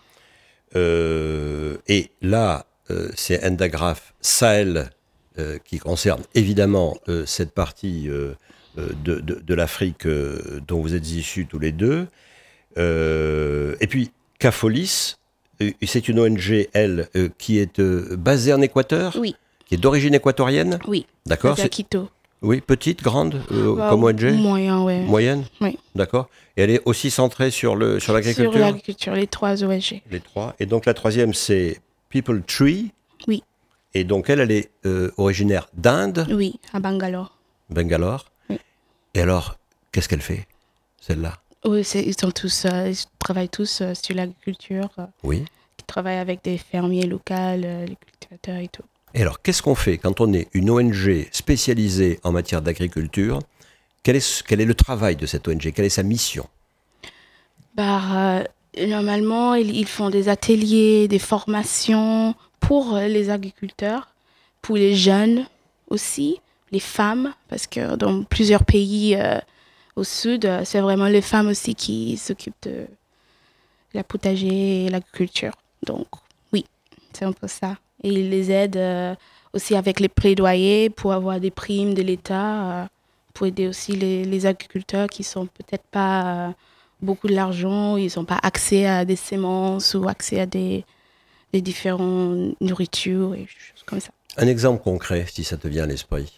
[0.75, 4.83] Euh, et là, euh, c'est Endagraph Sahel euh,
[5.63, 8.33] qui concerne évidemment euh, cette partie euh,
[8.77, 12.07] euh, de, de- de l'Afrique euh, dont vous êtes issus tous les deux.
[12.77, 15.15] Euh, et puis, Cafolis,
[15.61, 19.77] euh, c'est une ONG, elle, euh, qui est euh, basée en Équateur, oui, qui est
[19.77, 20.79] d'origine équatorienne.
[20.87, 21.05] oui.
[21.25, 22.09] D'accord C'est Quito.
[22.41, 24.99] Oui, petite, grande, euh, Bah, comme ONG Moyen, ouais.
[25.01, 25.79] Moyenne Oui.
[25.95, 26.29] D'accord.
[26.57, 30.01] Et elle est aussi centrée sur le sur l'agriculture l'agriculture, les trois ONG.
[30.11, 30.53] Les trois.
[30.59, 32.91] Et donc la troisième, c'est People Tree.
[33.97, 37.35] Et donc elle, elle est euh, originaire d'Inde, Oui, à Bangalore.
[37.69, 38.25] Bangalore.
[38.49, 38.59] Oui.
[39.13, 39.55] Et alors,
[39.91, 40.45] qu'est-ce qu'elle fait,
[40.99, 41.33] celle-là?
[41.63, 44.89] Oui, ils, sont tous, euh, ils travaillent tous euh, sur l'agriculture.
[44.99, 45.45] euh, Oui.
[45.79, 48.83] ils travaillent avec des fermiers locaux, les cultivateurs et tout.
[49.13, 53.39] Et alors, qu'est-ce qu'on fait quand on est une ONG spécialisée en matière d'agriculture?
[54.03, 56.45] Quel est, ce- quel est le travail de cette ONG Quelle est sa mission?
[57.75, 58.43] Bah,
[58.87, 64.07] normalement, ils, ils font des ateliers, des formations pour euh, les agriculteurs,
[64.61, 65.45] pour les jeunes
[65.87, 69.39] aussi, les femmes, parce que dans plusieurs pays euh,
[69.95, 72.87] au sud, euh, c'est vraiment les femmes aussi qui s'occupent de
[73.93, 75.53] la potager et l'agriculture.
[75.85, 76.07] Donc,
[76.51, 76.65] oui,
[77.13, 77.77] c'est un peu ça.
[78.03, 79.15] Et ils les aident
[79.53, 82.89] aussi avec les plaidoyers pour avoir des primes de l'État,
[83.33, 86.53] pour aider aussi les, agriculteurs qui sont peut-être pas
[87.01, 90.83] beaucoup de l'argent, ils n'ont pas accès à des semences ou accès à des,
[91.55, 94.11] des différentes nourritures et choses comme ça.
[94.35, 96.33] Un exemple concret, si ça te vient à l'esprit.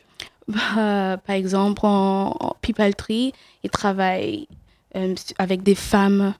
[0.47, 4.47] Bah, par exemple, en, en People Tree, ils travaillent
[4.95, 6.35] euh, avec des femmes.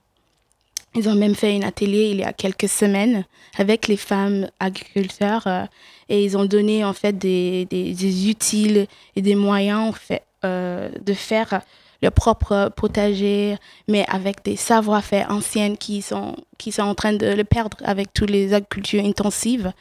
[0.94, 3.24] Ils ont même fait un atelier il y a quelques semaines
[3.58, 5.64] avec les femmes agriculteurs euh,
[6.08, 8.86] et ils ont donné en fait des, des, des utiles
[9.16, 11.62] et des moyens en fait, euh, de faire
[12.02, 13.56] leur propre potager,
[13.88, 18.12] mais avec des savoir-faire anciennes qui sont, qui sont en train de le perdre avec
[18.12, 19.72] toutes les agricultures intensives.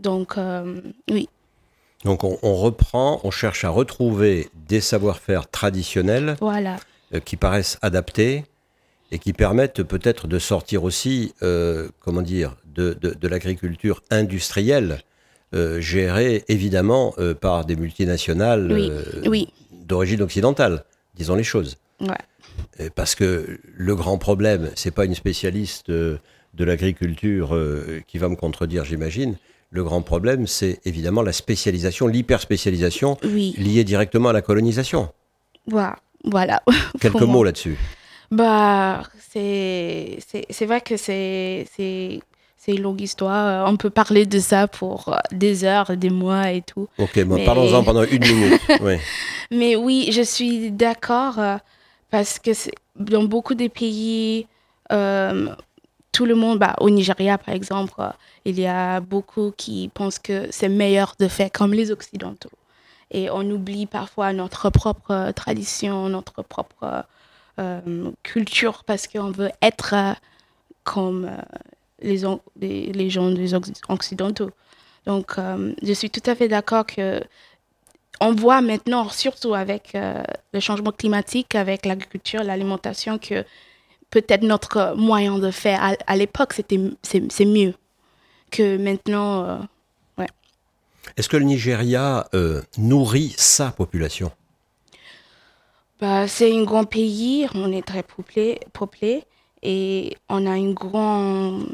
[0.00, 0.80] Donc, euh,
[1.10, 1.28] oui.
[2.04, 6.76] Donc on, on reprend, on cherche à retrouver des savoir-faire traditionnels Voilà.
[7.14, 8.44] euh, qui paraissent adaptés
[9.12, 15.02] et qui permettent peut-être de sortir aussi, euh, comment dire, de, de- de l'agriculture industrielle,
[15.78, 18.88] gérée évidemment par des multinationales Oui,
[19.26, 19.48] oui.
[19.72, 21.76] d'origine occidentale, disons les choses.
[22.00, 22.16] Ouais.
[22.80, 26.18] Euh, Parce que le grand problème, c'est pas une spécialiste euh,
[26.54, 29.36] de l'agriculture euh, qui va me contredire, j'imagine.
[29.70, 35.12] Le grand problème, c'est évidemment la spécialisation, l'hyperspécialisation Oui, liée directement à la colonisation.
[35.66, 35.96] voilà.
[36.24, 36.62] voilà.
[37.00, 37.76] Quelques mots là-dessus.
[38.32, 40.18] Bah, c'est
[40.66, 41.66] vrai que c'est
[42.62, 43.66] c'est une longue histoire.
[43.70, 46.88] On peut parler de ça pour euh, des heures, des mois et tout.
[46.98, 48.60] Ok, bon, Mais- parlons-en pendant une minute.
[48.82, 48.96] Oui.
[49.50, 51.56] Mais oui, je suis d'accord euh,
[52.10, 52.50] parce que
[52.96, 54.46] dans beaucoup de pays,
[54.92, 55.48] euh,
[56.12, 58.10] tout le monde, bah, au Nigeria par exemple, euh,
[58.44, 62.50] il y a beaucoup qui pensent que c'est meilleur de faire comme les Occidentaux.
[63.10, 67.04] Et on oublie parfois notre propre euh, tradition, notre propre
[67.58, 70.12] euh, culture parce qu'on veut être euh,
[70.84, 71.36] comme euh,
[72.02, 74.50] les, on- les, les gens des Occ- Occidentaux.
[75.06, 77.20] Donc, euh, je suis tout à fait d'accord que
[78.20, 83.44] on voit maintenant, surtout avec euh, le changement climatique, avec l'agriculture, l'alimentation, que
[84.10, 87.74] peut-être notre moyen de faire à, à l'époque, c'était c'est mieux
[88.50, 89.44] que maintenant.
[89.44, 90.26] euh,
[91.16, 92.28] Est-ce que le Nigeria
[92.76, 94.32] nourrit sa population?
[96.00, 99.24] Bah, c'est un grand pays, on est très peuplé, peuplé
[99.62, 101.66] et on a une grande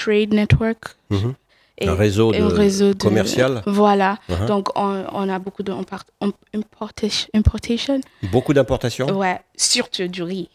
[0.00, 0.96] trade network.
[1.10, 1.34] Mhm.
[1.78, 4.18] Et- Un réseau un de- réseau de- commercial Voilà.
[4.28, 4.46] Uh-huh.
[4.46, 6.04] Donc, on, on a beaucoup de import-
[6.54, 7.28] importation.
[7.34, 8.00] importation.
[8.30, 9.06] Beaucoup d'importations?
[9.18, 10.48] Ouais, surtout du riz.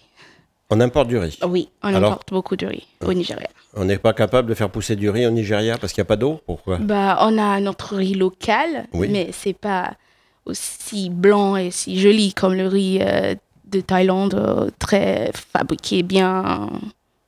[0.70, 1.38] On importe du riz?
[1.48, 2.12] Oui, on Alors?
[2.14, 3.48] importe beaucoup de riz au Nigeria.
[3.74, 6.12] On n'est pas capable de faire pousser du riz au Nigeria parce qu'il n'y a
[6.14, 6.40] pas d'eau?
[6.46, 6.78] Pourquoi?
[6.78, 9.08] Bah, on a notre riz local, Oui.
[9.10, 9.94] mais c'est pas
[10.46, 16.70] aussi blanc et si joli comme le riz euh, de Thaïlande, euh, très fabriqué, bien.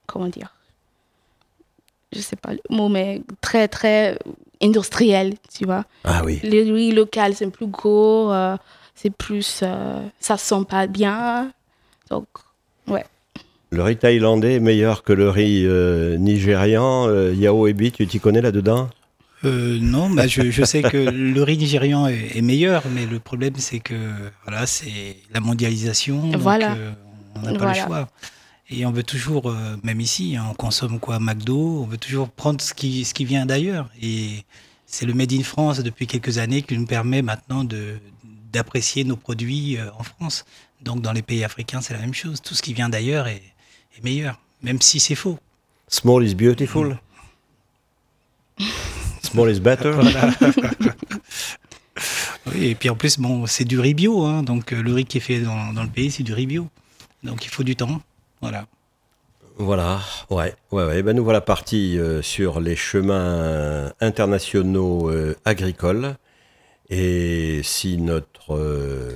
[0.06, 0.54] Comment dire
[2.14, 4.18] Je sais pas le mot, mais très, très
[4.62, 5.86] industriel, tu vois.
[6.04, 6.40] Ah oui.
[6.44, 8.58] Le riz local, c'est plus gros, euh,
[8.96, 9.62] c'est plus.
[9.64, 11.52] euh, ça sent pas bien.
[12.10, 12.26] Donc,
[13.72, 17.08] Le riz thaïlandais est meilleur que le riz euh, nigérian.
[17.08, 18.90] Euh, Yao Ebi, tu t'y connais là-dedans?
[19.46, 23.80] Euh, non, bah je, sais que le riz nigérian est, meilleur, mais le problème c'est
[23.80, 23.94] que
[24.44, 26.32] voilà, c'est la mondialisation.
[26.40, 26.70] Voilà.
[26.70, 26.78] Donc,
[27.36, 28.08] on n'a pas le choix.
[28.72, 29.52] Et on veut toujours,
[29.84, 33.26] même ici, hein, on consomme quoi McDo, on veut toujours prendre ce qui, ce qui
[33.26, 33.90] vient d'ailleurs.
[34.02, 34.46] Et
[34.86, 37.98] c'est le Made in France depuis quelques années qui nous permet maintenant de
[38.52, 40.44] d'apprécier nos produits en France.
[40.82, 42.42] Donc dans les pays africains, c'est la même chose.
[42.42, 43.44] Tout ce qui vient d'ailleurs est,
[43.98, 45.38] est meilleur, même si c'est faux.
[45.88, 46.98] Small is beautiful.
[49.24, 49.94] Small is better.
[52.48, 55.06] oui, et puis en plus, bon, c'est du riz bio, hein, donc euh, le riz
[55.06, 56.68] qui est fait dans, dans le pays, c'est du riz bio.
[57.24, 58.02] Donc il faut du temps,
[58.42, 58.66] voilà.
[59.58, 60.00] Voilà,
[60.30, 61.04] ouais, ouais, ouais.
[61.04, 66.16] Ben nous voilà partis euh, sur les chemins internationaux euh, agricoles.
[66.90, 69.14] Et si notre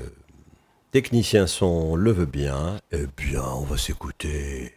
[0.91, 4.73] technicien son le veut bien, eh bien, on va s'écouter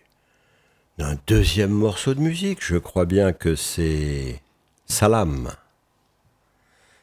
[0.99, 2.65] un deuxième morceau de musique.
[2.65, 4.41] Je crois bien que c'est
[4.87, 5.51] Salam.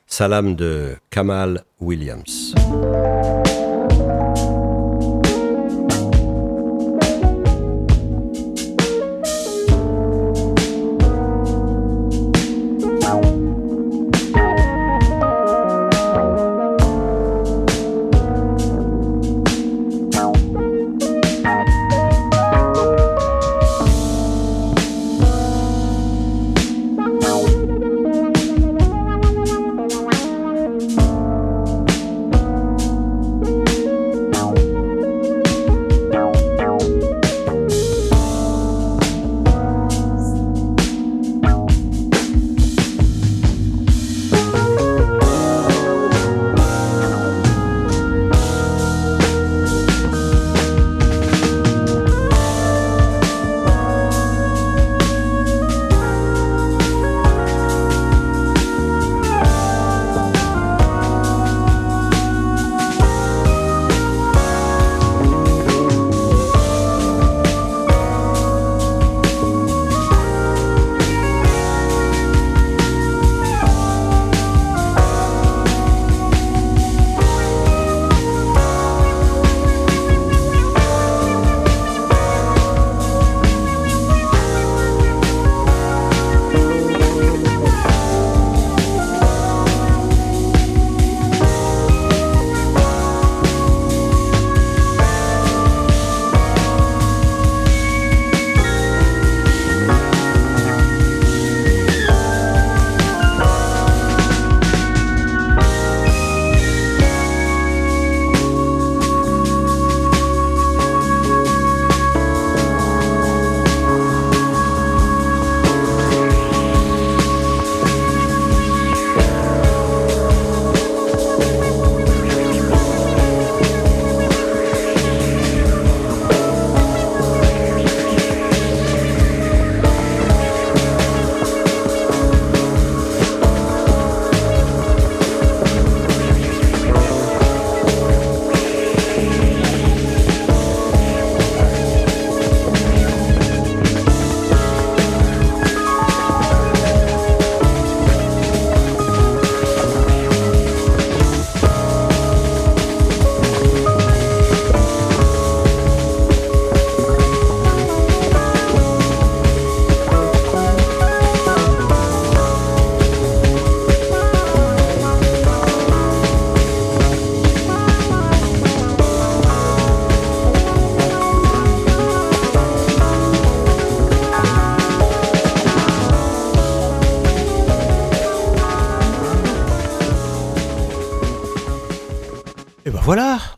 [0.07, 2.55] Salam de Kamal Williams.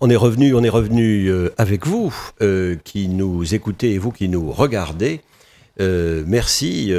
[0.01, 4.11] On est revenu, on est revenu euh, avec vous, euh, qui nous écoutez et vous
[4.11, 5.21] qui nous regardez.
[5.79, 6.93] Euh, merci,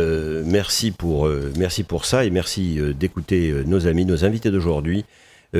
[0.44, 5.04] merci pour, merci pour ça et merci d'écouter nos amis, nos invités d'aujourd'hui,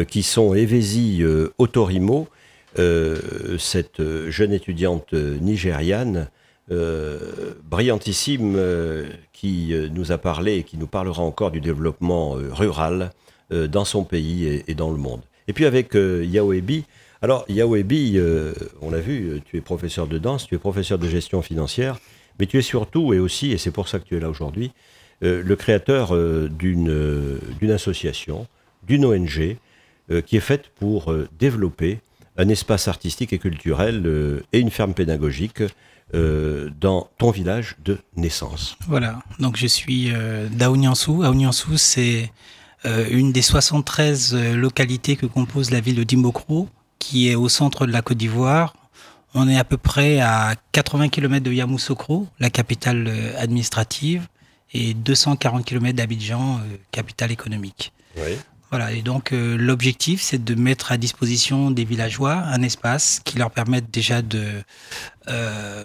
[0.08, 1.22] qui sont Evesi
[1.58, 2.28] Otorimo,
[3.58, 6.28] cette jeune étudiante nigériane,
[6.68, 8.58] brillantissime,
[9.32, 13.12] qui nous a parlé et qui nous parlera encore du développement rural
[13.50, 15.22] dans son pays et, dans le monde.
[15.48, 16.84] Et puis avec Yaoebi,
[17.22, 20.98] alors, Yawebi, euh, on l'a vu, euh, tu es professeur de danse, tu es professeur
[20.98, 21.98] de gestion financière,
[22.38, 24.72] mais tu es surtout, et aussi, et c'est pour ça que tu es là aujourd'hui,
[25.24, 26.14] euh, le créateur
[26.50, 28.46] d'une association,
[28.86, 29.56] d'une ONG,
[30.24, 31.98] qui est faite pour développer
[32.36, 35.62] un espace artistique et culturel et une ferme pédagogique
[36.14, 38.76] euh, dans ton village de naissance.
[38.86, 41.24] Voilà, donc je suis euh, d'Aouniansou.
[41.24, 42.26] Aouniansou, c'est euh,
[43.10, 46.68] une des 73 euh, localités que compose la ville de Dimbokro,
[46.98, 48.74] qui est au centre de la Côte d'Ivoire.
[49.34, 54.26] On est à peu près à 80 km de Yamoussoukro, la capitale euh, administrative,
[54.72, 57.92] et 240 km d'Abidjan, euh, capitale économique.
[58.16, 58.36] Oui.
[58.70, 63.38] Voilà, et donc euh, l'objectif, c'est de mettre à disposition des villageois un espace qui
[63.38, 64.62] leur permette déjà de,
[65.28, 65.84] euh,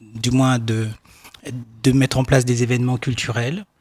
[0.00, 0.88] du moins de,
[1.82, 3.71] de mettre en place des événements culturels, euh,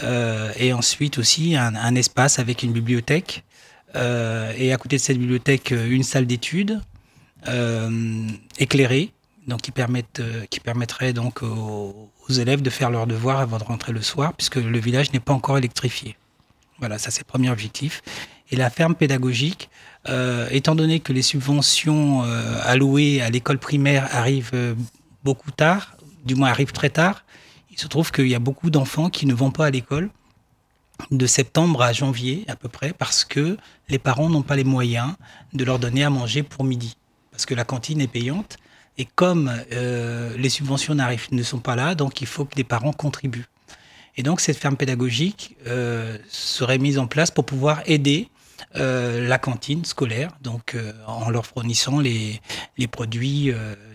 [0.00, 3.44] et ensuite aussi un, espace avec une bibliothèque,
[3.96, 6.80] euh, et à côté de cette bibliothèque, euh, une salle d'études
[7.48, 8.28] euh,
[8.58, 9.12] éclairée,
[9.46, 13.64] donc qui, permettent, euh, qui permettrait donc aux, élèves de faire leurs devoirs avant de
[13.64, 16.16] rentrer le soir, puisque le village n'est pas encore électrifié.
[16.78, 18.02] Voilà, ça c'est le premier objectif.
[18.50, 19.70] Et la ferme pédagogique,
[20.08, 24.74] euh, étant donné que les subventions euh, allouées à l'école primaire arrivent euh,
[25.24, 27.24] beaucoup tard, du moins arrivent très tard,
[27.76, 30.08] il se trouve qu'il y a beaucoup d'enfants qui ne vont pas à l'école
[31.10, 33.58] de septembre à janvier à peu près parce que
[33.90, 35.12] les parents n'ont pas les moyens
[35.52, 36.96] de leur donner à manger pour midi.
[37.30, 38.56] Parce que la cantine est payante
[38.96, 42.94] et comme euh, les subventions ne sont pas là, donc il faut que les parents
[42.94, 43.46] contribuent.
[44.16, 48.30] Et donc cette ferme pédagogique euh, serait mise en place pour pouvoir aider
[48.76, 50.74] euh, la cantine scolaire, donc
[51.06, 52.40] en leur fournissant les,
[52.90, 53.52] produits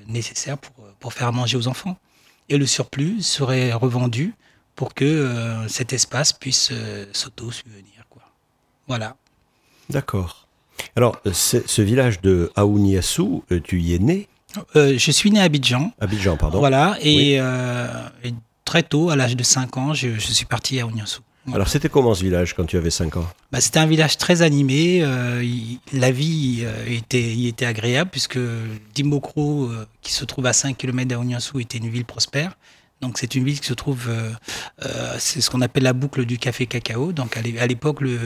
[0.08, 0.60] nécessaires
[1.00, 1.98] pour, faire manger aux enfants.
[2.52, 4.34] Et le surplus serait revendu
[4.76, 7.86] pour que euh, cet espace puisse euh, s'auto-subvenir.
[8.88, 9.16] Voilà.
[9.89, 10.47] D'accord.
[10.97, 14.28] Alors, c'est- ce village de Aouniassou, euh, tu y es né?
[14.76, 15.93] Euh, je suis né à Abidjan.
[16.02, 16.60] Abidjan, pardon.
[16.60, 16.97] Voilà.
[17.02, 17.36] Et, Oui.
[17.39, 17.88] euh,
[18.26, 18.34] et
[18.66, 21.22] très tôt, à l'âge de 5 ans, je, je suis parti à Ouniansou.
[21.54, 23.28] Alors, c'était comment ce village quand tu avais 5 ans?
[23.52, 25.02] Bah, c'était un village très animé.
[25.04, 28.38] euh, il- la vie euh, était, y était agréable puisque
[28.94, 32.58] Dimbokro, euh, qui se trouve à 5 km d'Aouniansou, était une ville prospère.
[33.02, 34.30] Donc c'est une ville qui se trouve, euh,
[35.18, 37.12] c'est ce qu'on appelle la boucle du café cacao.
[37.12, 38.20] Donc à l'é- à l'époque, le,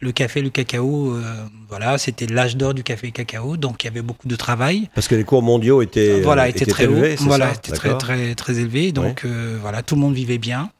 [0.00, 1.22] le café, le cacao, euh,
[1.70, 3.56] voilà, c'était l'âge d'or du café cacao.
[3.56, 4.90] Donc il y avait beaucoup de travail.
[4.94, 7.24] Parce que les cours mondiaux étaient, voilà, étaient très élevés, haut.
[7.24, 8.92] Voilà, était très, très, très élevé.
[8.92, 10.70] Donc, euh, voilà, tout le monde vivait bien.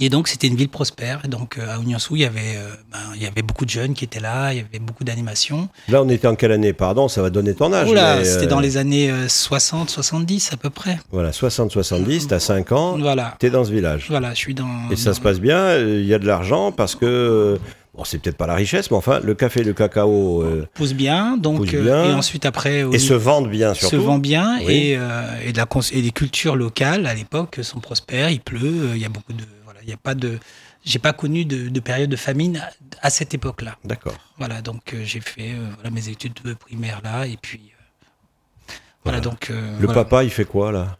[0.00, 1.20] Et donc, c'était une ville prospère.
[1.24, 3.70] Et donc, euh, à Ouniansou, il y avait, euh, ben, il y avait beaucoup de
[3.70, 4.52] jeunes qui étaient là.
[4.52, 5.68] Il y avait beaucoup d'animations.
[5.88, 6.72] Là, on était en quelle année?
[6.72, 7.88] Pardon, ça va donner ton âge.
[7.90, 10.98] Oula, c'était euh, dans les années euh, 60, 70 à peu près.
[11.12, 13.34] Voilà, 60-70, t'as 5 ans, Voilà.
[13.38, 14.06] t'es dans ce village.
[14.08, 14.90] Voilà, je suis dans.
[14.90, 17.56] Et ça dans- se passe bien, euh, il y a de l'argent parce que, euh,
[17.96, 20.92] bon, c'est peut-être pas la richesse, mais enfin, le café et le cacao euh, pousse
[20.94, 21.36] bien.
[21.36, 22.04] Donc, Pousse euh, bien.
[22.10, 22.84] et ensuite, après.
[22.92, 24.02] et se vendent bien se surtout.
[24.04, 24.72] vend bien Oui.
[24.72, 28.58] et, euh, et, de la et les cultures locales à l'époque sont prospères, il pleut,
[28.64, 29.42] euh, il y a beaucoup de
[29.86, 30.38] il a pas de
[30.84, 32.70] j'ai pas connu de, de période de famine à,
[33.06, 33.76] à cette époque-là.
[33.84, 34.14] D'accord.
[34.38, 38.72] Voilà, donc euh, j'ai fait euh, voilà, mes études de primaire là et puis euh,
[39.04, 39.20] voilà, Voilà.
[39.20, 40.04] donc Le voilà.
[40.04, 40.98] papa, il fait quoi là?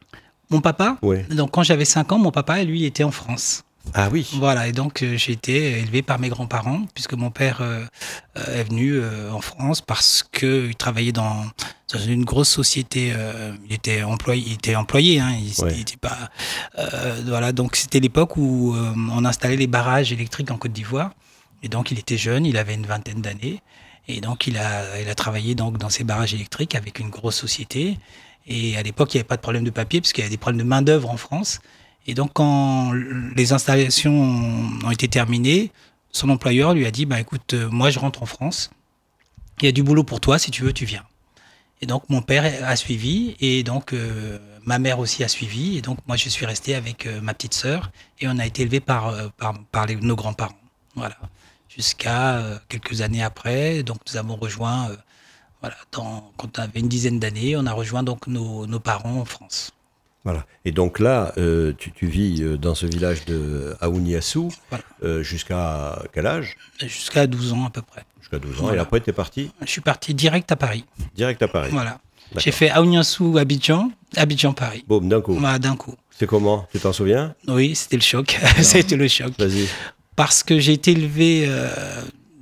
[0.51, 0.99] Mon papa?
[1.03, 1.23] Oui.
[1.25, 3.65] donc quand j'avais 5 ans, mon papa lui était en France.
[3.93, 4.27] Ah oui.
[4.35, 7.85] Voilà, et donc euh, j'ai été élevé par mes grands-parents, puisque mon père euh,
[8.39, 11.45] euh, est venu en France parce qu'il travaillait dans,
[11.93, 13.13] dans une grosse société.
[13.69, 15.73] il était employé, il était employé, hein, il, Ouais.
[15.75, 16.31] il était pas.
[16.79, 21.11] euh, voilà, donc c'était l'époque où on installait les barrages électriques en Côte d'Ivoire,
[21.63, 23.61] et donc il était jeune, il avait une vingtaine d'années,
[24.09, 27.37] et donc il a, il a travaillé donc dans ces barrages électriques avec une grosse
[27.37, 27.99] société.
[28.47, 30.31] Et à l'époque, il n'y avait pas de problème de papier, parce qu'il y avait
[30.35, 31.61] des problèmes de main-d'œuvre en France.
[32.07, 34.21] Et donc, quand les installations
[34.85, 35.73] ont été terminées,
[36.13, 38.71] son employeur lui a dit bah, écoute, euh, moi, je rentre en France.
[39.61, 40.39] Il y a du boulot pour toi.
[40.39, 41.05] Si tu veux, tu viens.
[41.81, 43.37] Et donc, mon père a suivi.
[43.41, 45.79] Et donc, euh, ma mère aussi a suivi.
[45.79, 47.91] Et donc, moi, je suis resté avec euh, ma petite sœur.
[48.21, 49.15] Et on a été élevé par,
[49.73, 50.59] par, les- nos grands-parents.
[50.95, 51.17] Voilà.
[51.69, 53.83] Jusqu'à quelques années après.
[53.83, 54.91] Donc, nous avons rejoint.
[55.61, 59.21] voilà, dans, quand on avait une dizaine d'années, on a rejoint donc nos, nos parents
[59.21, 59.73] en France.
[60.25, 60.47] Voilà.
[60.65, 64.85] Et donc là, euh, tu, tu vis euh, dans ce village de Aouniassou Voilà.
[65.03, 66.57] euh, jusqu'à quel âge?
[66.81, 68.05] Jusqu'à 12 ans à peu près.
[68.21, 68.63] Jusqu'à 12 ans.
[68.63, 68.79] Voilà.
[68.79, 69.51] Et après, tu es parti?
[69.61, 70.85] Je suis parti direct à Paris.
[71.15, 71.69] direct à Paris.
[71.73, 72.01] Voilà.
[72.37, 74.83] J'ai fait Aouniansou, Abidjan, Abidjan, Paris.
[74.89, 75.35] Boum, d'un coup.
[75.35, 75.95] Voilà, d'un coup.
[76.11, 76.67] C'est comment?
[76.73, 77.35] Tu t'en souviens?
[77.47, 78.41] Oui, c'était le choc.
[78.63, 79.33] c'était le choc.
[79.39, 79.69] Vas-y.
[80.17, 81.69] Parce que j'ai été élevé, euh,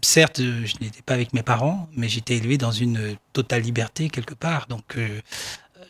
[0.03, 4.35] certes, je n'étais pas avec mes parents, mais j'étais élevé dans une totale liberté quelque
[4.35, 4.66] part.
[4.68, 4.97] Donc,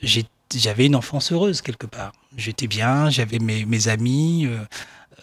[0.03, 0.24] j'ai-
[0.59, 2.12] j'avais une enfance heureuse quelque part.
[2.36, 4.59] J'étais bien, j'avais mes, mes amis, euh,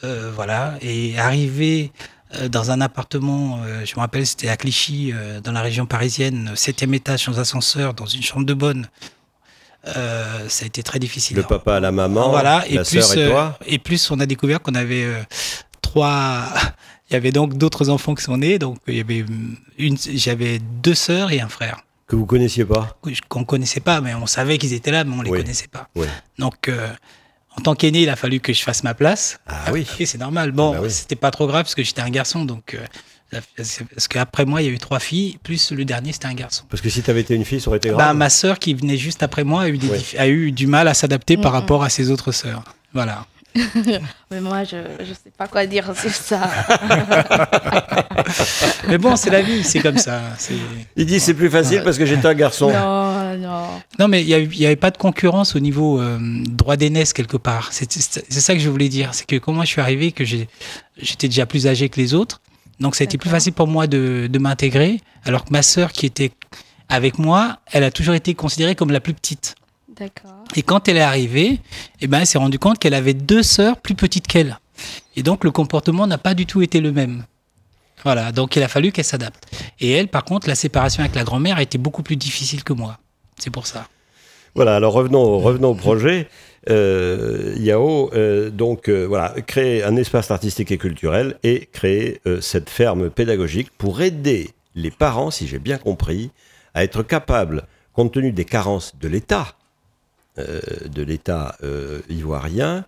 [0.04, 0.76] euh, voilà.
[0.82, 1.92] Et arrivé
[2.36, 5.14] euh, dans un appartement, euh, je me rappelle, c'était à Clichy,
[5.44, 8.88] dans la région parisienne, septième étage sans ascenseur, dans une chambre de bonne.
[9.88, 11.38] Euh, ça a été très difficile.
[11.38, 13.60] Le papa à la maman, Voilà, et la plus, sœur et toi?
[13.66, 15.22] et plus, on a découvert qu'on avait euh,
[15.82, 16.44] trois.
[17.10, 18.60] Il y avait donc d'autres enfants qui sont nés.
[18.60, 19.26] Donc, il y avait
[19.80, 21.80] une, j'avais deux sœurs et un frère.
[22.10, 22.98] Que vous connaissiez pas
[23.30, 25.88] Qu'on connaissait pas, mais on savait qu'ils étaient là, mais on les connaissait pas.
[25.96, 26.08] Oui.
[26.40, 26.90] Donc, euh,
[27.56, 29.40] en tant qu'aîné, il a fallu que je fasse ma place.
[29.48, 29.86] Ah oui.
[30.06, 30.52] c'est normal.
[30.52, 30.92] Bon, Ah bah oui.
[30.92, 32.74] c'était pas trop grave parce que j'étais un garçon, donc.
[32.74, 36.34] euh, parce qu'après moi, il y a eu trois filles, plus le dernier, c'était un
[36.34, 36.64] garçon.
[36.68, 38.00] Parce que si tu avais été une fille, ça aurait été grave.
[38.00, 40.00] Bah, ma sœur qui venait juste après moi a eu, des Ouais.
[40.00, 41.60] dif- a eu du mal à s'adapter par Mhm.
[41.60, 42.64] rapport à ses autres sœurs.
[42.92, 43.28] Voilà.
[44.32, 46.50] Mais moi, je ne sais pas quoi dire sur ça.
[48.88, 50.22] Mais bon, c'est la vie, c'est comme ça.
[50.96, 52.72] Il dit c'est plus facile parce que j'étais un garçon.
[52.72, 53.64] non, non.
[53.98, 57.70] Non, mais il n'y avait pas de concurrence au niveau euh, droit d'aînesse quelque part.
[57.72, 59.14] C'est ça que je voulais dire.
[59.14, 62.42] C'est que quand moi je suis arrivé, que j'étais déjà plus âgé que les autres.
[62.80, 65.02] Donc ça a été plus facile pour moi de, de m'intégrer.
[65.26, 66.32] Alors que ma sœur qui était
[66.88, 69.56] avec moi, elle a toujours été considérée comme la plus petite.
[70.00, 70.44] D'accord.
[70.56, 71.60] Et quand elle est arrivée,
[72.02, 74.58] eh ben, elle s'est rendue compte qu'elle avait deux sœurs plus petites qu'elle.
[75.16, 77.26] Et donc le comportement n'a pas du tout été le même.
[78.06, 79.44] Voilà, donc il a fallu qu'elle s'adapte.
[79.82, 82.72] Et elle, par contre, la séparation avec la grand-mère a été beaucoup plus difficile que
[82.72, 82.98] moi.
[83.38, 83.88] C'est pour ça.
[84.56, 86.28] Voilà, alors revenons, au- revenons au projet.
[86.70, 92.40] Euh, Yao, euh, donc euh, voilà, créer un espace artistique et culturel et créer euh,
[92.42, 96.32] cette ferme pédagogique pour aider les parents, si j'ai bien compris,
[96.74, 99.56] à être capables, compte tenu des carences de l'État,
[100.86, 102.86] de l'État euh, ivoirien,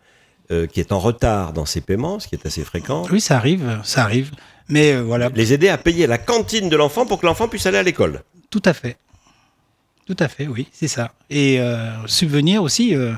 [0.52, 3.38] euh, qui est en retard dans ses paiements, ce qui est assez fréquent, Oui, ça
[3.38, 4.32] arrive, ça arrive.
[4.68, 7.66] Mais euh, voilà, les aider à payer la cantine de l'enfant pour que l'enfant puisse
[7.66, 8.22] aller à l'école.
[8.50, 8.98] tout à fait.
[10.08, 11.14] Tout à fait, oui, c'est ça.
[11.30, 13.14] Et euh, subvenir aussi euh,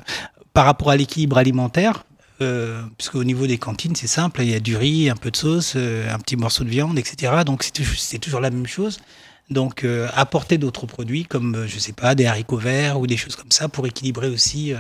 [0.54, 2.06] par rapport à l'équilibre alimentaire,
[2.42, 5.32] euh, puisque au niveau des cantines, c'est simple, il y a du riz, un peu
[5.32, 7.32] de sauce, euh, un petit morceau de viande, etc.
[7.46, 9.00] Donc c'est toujours la même chose.
[9.50, 13.18] Donc euh, apporter d'autres produits comme, euh, je sais pas, des haricots verts ou des
[13.18, 14.78] choses comme ça pour équilibrer aussi euh,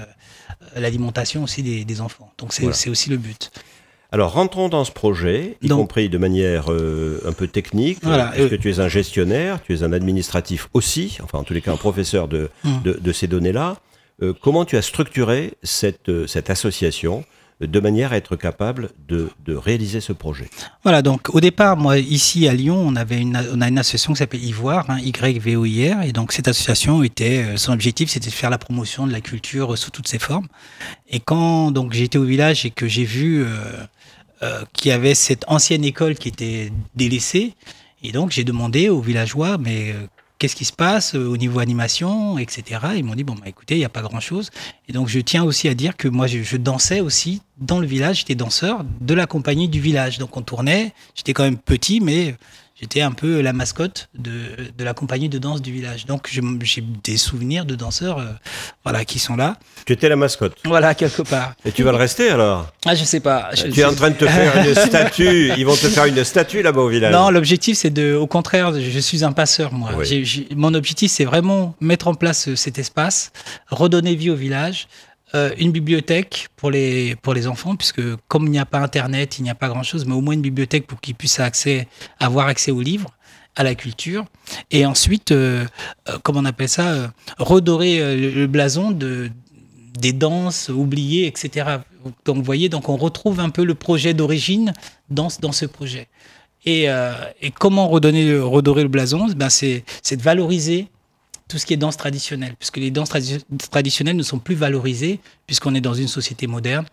[0.75, 2.31] l'alimentation aussi des, des enfants.
[2.37, 2.77] Donc c'est Voilà.
[2.89, 3.51] aussi le but.
[4.11, 8.25] Alors rentrons dans ce projet, y Donc- compris de manière euh, un peu technique, Voilà,
[8.27, 11.61] parce que tu es un gestionnaire, tu es un administratif aussi, enfin en tous les
[11.61, 12.81] cas un professeur de, Mm.
[12.83, 13.77] de, de ces données-là.
[14.41, 17.25] Comment tu as structuré cette, cette association
[17.61, 20.49] de manière à être capable de, de réaliser ce projet
[20.83, 24.13] Voilà, donc au départ, moi, ici à Lyon, on, avait une, on a une association
[24.13, 28.33] qui s'appelle Ivoire, hein, YVOIR, et donc cette association était, euh, son objectif, c'était de
[28.33, 30.47] faire la promotion de la culture euh, sous toutes ses formes.
[31.09, 35.45] Et quand donc j'étais au village et que j'ai vu euh, qu'il y avait cette
[35.47, 37.53] ancienne école qui était délaissée,
[38.03, 39.95] et donc j'ai demandé aux villageois, mais
[40.43, 42.81] qu'est-ce qui se passe euh, au niveau animation, etc.
[42.97, 44.49] Ils m'ont dit, bon, bah, écoutez, il n'y a pas grand-chose.
[44.89, 47.87] Et donc, je tiens aussi à dire que moi, je, je dansais aussi dans le
[47.87, 48.17] village.
[48.17, 50.17] J'étais danseur de la compagnie du village.
[50.17, 50.91] Donc, on tournait.
[51.15, 52.35] J'étais quand même petit, mais
[52.83, 54.31] j'étais un peu la mascotte de,
[54.77, 56.05] de la compagnie de danse du village.
[56.05, 58.25] Donc, j'ai des souvenirs de danseurs euh,
[58.83, 59.55] voilà, qui sont là.
[59.85, 60.57] Tu étais la mascotte.
[60.65, 61.53] Voilà, quelque part.
[61.63, 62.69] Et tu vas le rester alors?
[62.85, 63.49] Ah, je sais pas.
[63.55, 66.21] Je- Tu es en train de te faire une statue, ils vont te faire une
[66.25, 67.13] statue là-bas au village.
[67.13, 69.91] Non, l'objectif, c'est de, au contraire, je suis un passeur, moi.
[69.97, 70.47] Oui.
[70.55, 73.31] Mon objectif, c'est vraiment mettre en place euh, cet espace,
[73.69, 74.87] redonner vie au village,
[75.35, 79.39] euh, une bibliothèque pour les, pour les enfants, puisque comme il n'y a pas Internet,
[79.39, 81.39] il n'y a pas grand-chose, mais au moins une bibliothèque pour qu'ils puissent
[82.19, 83.09] avoir accès aux livres,
[83.55, 84.25] à la culture.
[84.69, 85.65] Et ensuite, euh,
[86.07, 89.31] euh, comment on appelle ça, redorer le, blason de
[89.99, 91.77] des danses oubliées, etc.
[92.25, 94.73] Donc, vous voyez, donc on retrouve un peu le projet d'origine
[95.09, 96.07] dans, dans ce projet.
[96.65, 96.85] Et,
[97.41, 99.27] et comment redonner, redorer le blason?
[99.35, 100.87] Ben c'est de valoriser
[101.47, 105.19] tout ce qui est danse traditionnelle, puisque les danses tradi- traditionnelles ne sont plus valorisées,
[105.47, 106.85] puisqu'on est dans une société moderne,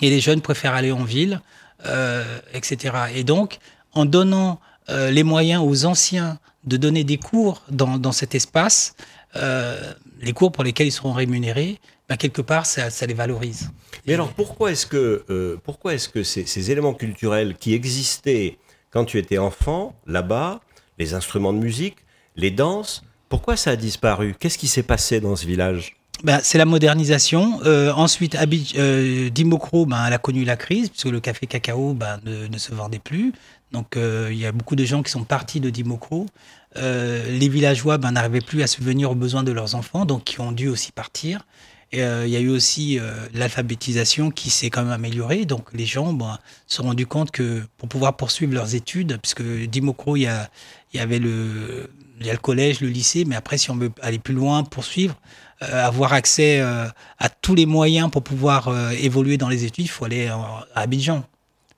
[0.00, 1.40] et les jeunes préfèrent aller en ville,
[1.86, 2.96] euh, etc.
[3.14, 3.58] Et donc,
[3.92, 8.96] en donnant euh, les moyens aux anciens de donner des cours dans, dans cet espace,
[9.36, 13.70] euh, les cours pour lesquels ils seront rémunérés, ben quelque part, ça, les valorise.
[14.06, 18.58] Mais alors pourquoi est-ce que, pourquoi est-ce que ces, ces éléments culturels qui existaient
[18.90, 20.60] quand tu étais enfant, là-bas,
[20.98, 21.96] les instruments de musique,
[22.36, 24.34] les danses, pourquoi ça a disparu?
[24.38, 25.96] Qu'est-ce qui s'est passé dans ce village?
[26.22, 27.60] Ben, c'est la modernisation.
[27.64, 28.36] Euh, ensuite,
[28.76, 32.98] euh, Dimokro, elle a connu la crise, puisque le café cacao ben, ne, se vendait
[32.98, 33.32] plus.
[33.72, 36.26] Donc, euh, il y a beaucoup de gens qui sont partis de Dimokro.
[36.76, 40.68] Les villageois n'arrivaient plus à subvenir aux besoins de leurs enfants, donc qui ont dû
[40.68, 41.46] aussi partir.
[41.92, 42.98] Et, il y a eu aussi
[43.32, 45.44] l'alphabétisation qui s'est quand même améliorée.
[45.44, 46.16] Donc, les gens
[46.66, 50.28] se sont rendus compte que pour pouvoir poursuivre leurs études, puisque Dimokro, il
[50.94, 51.90] y avait le,
[52.20, 54.64] il y a le collège, le lycée, mais après, si on veut aller plus loin,
[54.64, 55.16] poursuivre,
[55.62, 56.86] euh, avoir accès euh,
[57.18, 60.66] à tous les moyens pour pouvoir euh, évoluer dans les études, il faut aller à
[60.74, 61.24] Abidjan.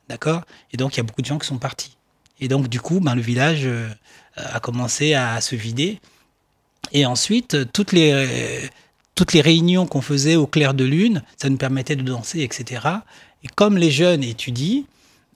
[0.09, 0.43] D'accord?
[0.73, 1.97] Et donc, il y a beaucoup de gens qui sont partis.
[2.41, 3.69] Et donc, du coup, ben, le village
[4.37, 6.01] a commencé à, se vider.
[6.93, 8.71] Et ensuite, toutes les,
[9.15, 12.87] toutes les réunions qu'on faisait au clair de lune, ça nous permettait de danser, etc.
[13.43, 14.85] Et comme les jeunes étudient,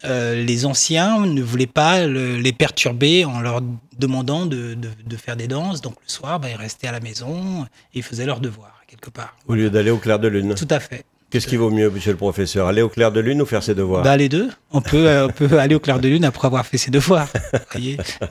[0.04, 3.60] euh, les anciens ne voulaient pas les perturber en leur
[3.98, 4.76] demandant de,
[5.16, 5.80] faire des danses.
[5.80, 9.10] Donc le soir, bah, ils restaient à la maison et ils faisaient leurs devoirs, quelque
[9.10, 9.36] part.
[9.46, 10.54] Au lieu d'aller au clair de lune.
[10.54, 11.04] Tout à fait.
[11.30, 13.76] Qu'est-ce qui vaut mieux, monsieur le professeur Aller au clair de lune ou faire ses
[13.76, 14.02] devoirs?
[14.02, 14.50] Bah, Les deux.
[14.72, 17.28] On peut, euh, on peut aller au clair de lune après avoir fait ses devoirs.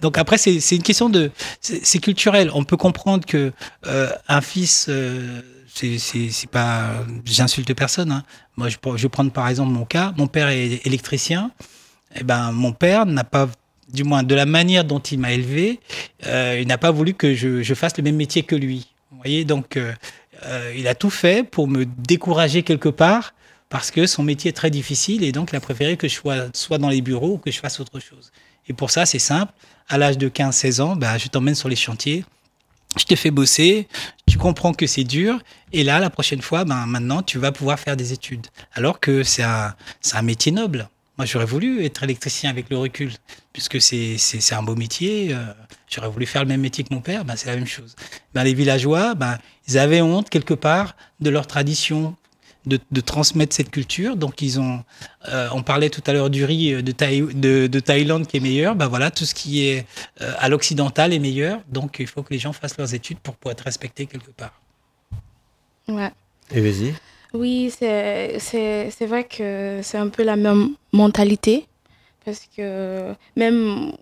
[0.01, 1.31] Donc après, c'est une question de...
[1.61, 2.51] C'est culturel.
[2.53, 3.53] On peut comprendre que
[3.87, 4.89] euh, un fils...
[5.83, 7.05] Euh, c'est pas...
[7.25, 8.11] J'insulte personne.
[8.11, 8.23] Hein.
[8.57, 10.13] Moi, je, vais prendre par exemple mon cas.
[10.17, 11.51] Mon père est électricien.
[12.15, 13.49] Eh ben, mon père n'a pas
[13.91, 15.79] du moins de la manière dont il m'a élevé,
[16.23, 18.87] il n'a pas voulu que je, fasse le même métier que lui.
[19.11, 19.79] Vous voyez, donc
[20.45, 23.33] euh, il a tout fait pour me décourager quelque part
[23.69, 26.47] parce que son métier est très difficile et donc il a préféré que je sois
[26.53, 28.31] soit dans les bureaux ou que je fasse autre chose.
[28.67, 29.51] Et pour ça, c'est simple.
[29.87, 32.23] À l'âge de 15-16 ans, bah, je t'emmène sur les chantiers,
[32.97, 33.87] je te fais bosser,
[34.27, 35.39] tu comprends que c'est dur,
[35.73, 38.47] et là, la prochaine fois, ben, maintenant, tu vas pouvoir faire des études.
[38.73, 39.75] Alors que c'est un,
[40.13, 40.89] un métier noble.
[41.17, 43.11] Moi, j'aurais voulu être électricien avec le recul,
[43.53, 45.33] puisque c'est un beau métier.
[45.33, 45.43] Euh,
[45.89, 47.95] j'aurais voulu faire le même métier que mon père, ben, c'est la même chose.
[48.33, 49.37] Ben, les villageois, ben,
[49.67, 52.15] ils avaient honte quelque part de leur tradition,
[52.65, 54.15] de, de transmettre cette culture.
[54.15, 54.83] Donc, ils ont.
[55.29, 58.75] Euh, on parlait tout à l'heure du riz de, de, de, Thaïlande qui est meilleur.
[58.75, 59.85] Ben voilà, tout ce qui est
[60.21, 61.61] euh, à l'occidental est meilleur.
[61.69, 64.59] Donc, il faut que les gens fassent leurs études pour pouvoir être respectés quelque part.
[65.87, 66.11] Ouais.
[66.51, 66.93] Et vas-y.
[67.33, 71.65] Oui, c'est vrai que c'est un peu la même mentalité.
[72.25, 73.93] Parce que même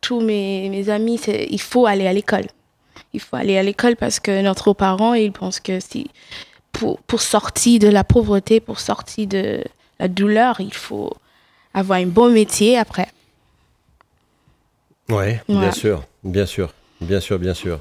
[0.00, 1.20] tous mes, mes amis,
[1.50, 2.46] il faut aller à l'école.
[3.12, 6.10] Il faut aller à l'école parce que notre parents, ils pensent que si,
[6.80, 9.62] pour, pour sortir de la pauvreté, pour sortir de
[9.98, 11.12] la douleur, il faut
[11.74, 13.08] avoir un bon métier après.
[15.10, 16.72] Oui, bien sûr, bien sûr,
[17.02, 17.80] bien sûr, bien sûr.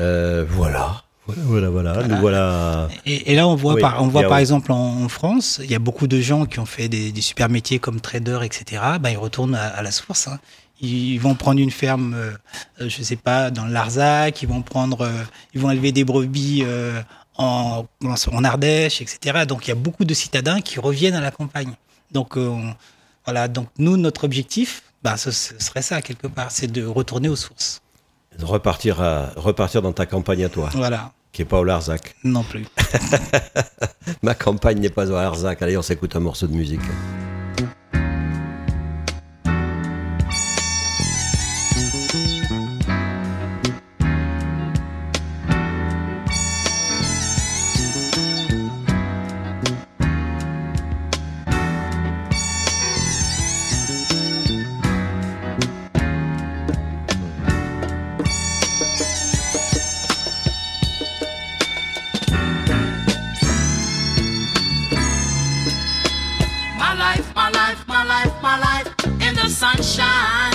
[0.00, 1.02] Euh, voilà.
[1.26, 2.16] Voilà, voilà, voilà.
[2.18, 2.88] voilà.
[3.04, 6.06] Et, là, on voit, par, on voit par exemple en, France, il y a beaucoup
[6.06, 8.82] de gens qui ont fait des, super métiers comme trader, etc.
[9.00, 10.28] Ben, ils retournent à, la source.
[10.28, 10.38] Hein.
[10.80, 15.02] Ils vont prendre une ferme, euh, je sais pas, dans le Larzac, ils vont prendre,
[15.02, 15.22] euh,
[15.54, 17.00] ils vont élever des brebis euh,
[17.36, 19.44] en, en Ardèche, etc.
[19.46, 21.74] Donc il y a beaucoup de citadins qui reviennent à la campagne.
[22.12, 22.38] Donc
[23.24, 27.36] voilà, donc nous, notre objectif, ben, ce serait ça quelque part, c'est de retourner aux
[27.36, 27.82] sources
[28.42, 30.70] repartir, à, repartir dans ta campagne à toi.
[30.74, 31.12] Voilà.
[31.32, 32.14] Qui n'est pas au Larzac.
[32.24, 32.66] Non plus.
[34.22, 35.62] Ma campagne n'est pas au Larzac.
[35.62, 36.80] Allez, on s'écoute un morceau de musique.
[69.82, 70.54] sunshine.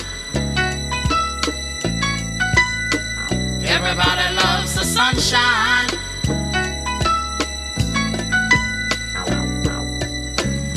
[3.65, 5.89] Everybody loves the sunshine.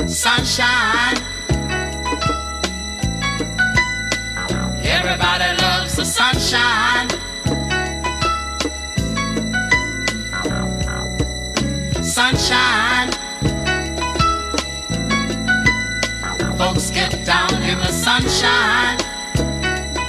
[0.09, 1.19] Sunshine.
[4.85, 7.09] Everybody loves the sunshine.
[12.03, 13.22] Sunshine.
[16.63, 18.97] folks get down in the sunshine.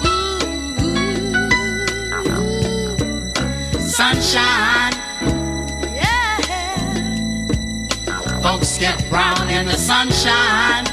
[0.05, 0.99] Ooh.
[3.79, 4.93] Sunshine.
[5.95, 6.37] Yeah.
[8.43, 10.92] Folks get brown in the sunshine.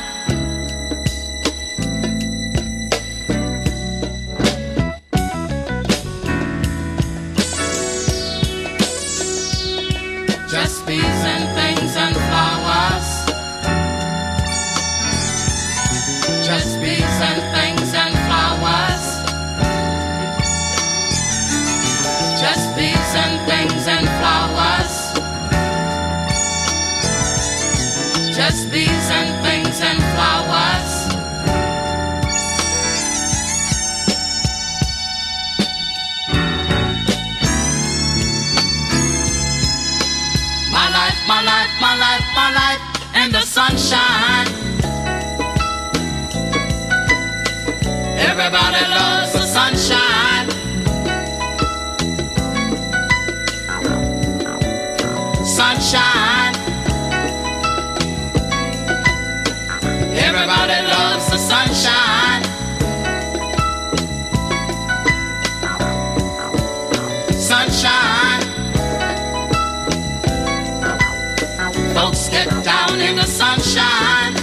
[72.00, 74.39] Folks get down in the sunshine.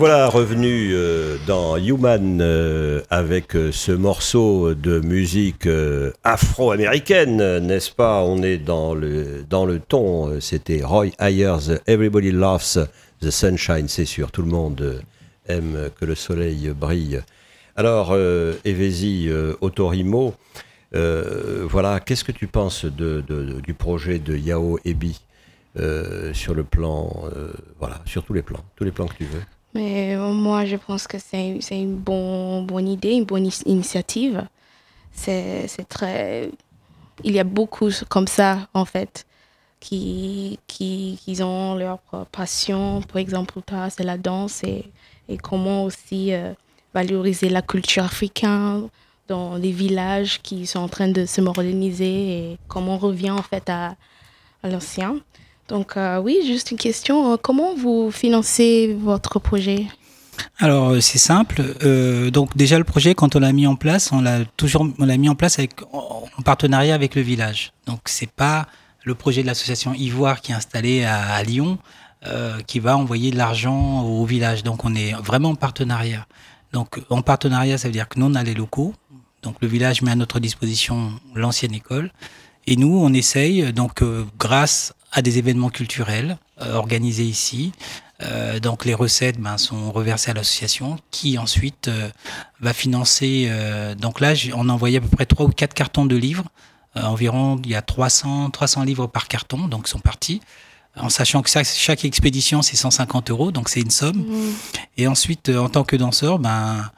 [0.00, 5.68] Voilà revenu euh, dans Human euh, avec euh, ce morceau de musique
[6.24, 8.22] afro-américaine, n'est-ce pas?
[8.22, 10.40] On est dans le, dans le ton.
[10.40, 12.88] C'était Roy Ayers, Everybody Loves
[13.20, 14.32] the Sunshine, c'est sûr.
[14.32, 15.02] Tout le monde
[15.46, 17.20] aime que le soleil brille.
[17.76, 18.16] Alors,
[18.64, 19.28] Evesi
[19.60, 20.32] Otorimo,
[20.92, 25.20] voilà, qu'est-ce que tu penses du projet de Yao Ebi
[26.32, 27.24] sur le plan,
[28.06, 29.42] sur tous les plans, tous les plans que tu veux?
[29.74, 34.46] Mais euh, moi, je pense que c'est une bon, bonne idée, une bonne initiative.
[35.12, 36.50] C'est très.
[37.22, 39.26] Il y a beaucoup comme ça, en fait,
[39.78, 41.98] qui, qui, qui ont leur
[42.32, 43.02] passion.
[43.02, 43.60] Par exemple,
[43.90, 44.86] c'est la danse et,
[45.28, 46.52] et comment aussi euh,
[46.94, 48.88] valoriser la culture africaine
[49.28, 53.42] dans les villages qui sont en train de se moderniser et comment on revient, en
[53.42, 53.94] fait, à
[54.64, 55.16] l'ancien.
[55.70, 57.32] Donc euh, oui, juste une question.
[57.32, 59.86] Euh, comment vous financez votre projet?
[60.58, 61.62] Alors euh, c'est simple.
[62.32, 65.16] donc déjà le projet, quand on l'a mis en place, on l'a toujours, on l'a
[65.16, 67.72] mis en place avec, en partenariat avec le village.
[67.86, 68.66] Donc c'est pas
[69.04, 71.78] le projet de l'association Ivoire qui est installé à, Lyon
[72.66, 74.62] qui va envoyer de l'argent au village.
[74.62, 76.26] Donc on est vraiment en partenariat.
[76.72, 78.92] Donc en partenariat, ça veut dire que nous on a les locaux.
[79.42, 82.10] Donc le village met à notre disposition l'ancienne école.
[82.66, 84.04] Et nous, on essaye, donc
[84.38, 87.72] grâce à des événements culturels euh, organisés ici.
[88.22, 92.10] Euh, donc les recettes ben, sont reversées à l'association qui ensuite euh,
[92.60, 93.50] va financer.
[93.98, 96.44] donc là, on a envoyé à peu près trois ou quatre cartons de livres.
[96.94, 100.40] environ, il y a 300, 300 livres par carton, donc ils sont partis.
[100.96, 104.18] En sachant que chaque, expédition, c'est 150 euros, donc c'est une somme.
[104.18, 104.52] Mmh.
[104.98, 106.90] Et ensuite, en tant que danseur, ben,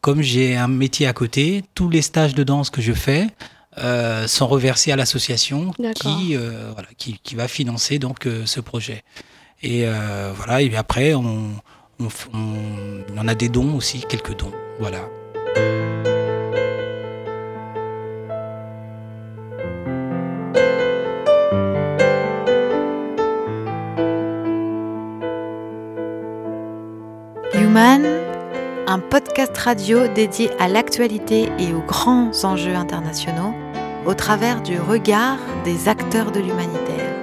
[0.00, 3.26] comme j'ai un métier à côté, tous les stages de danse que je fais,
[3.82, 8.60] euh, sont reversés à l'association qui, euh, voilà, qui, qui, va financer donc euh, ce
[8.60, 9.04] projet.
[9.62, 9.84] Et
[10.34, 11.50] voilà, et après, on,
[11.98, 12.08] on,
[13.16, 14.52] on, a des dons aussi, quelques dons.
[14.78, 15.08] Voilà.
[27.54, 28.06] Human,
[28.86, 33.54] un podcast radio dédié à l'actualité et aux grands enjeux internationaux
[34.06, 37.14] au travers du regard des acteurs de l'humanitaire.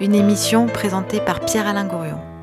[0.00, 2.33] Une émission présentée par Pierre-Alain Gourion.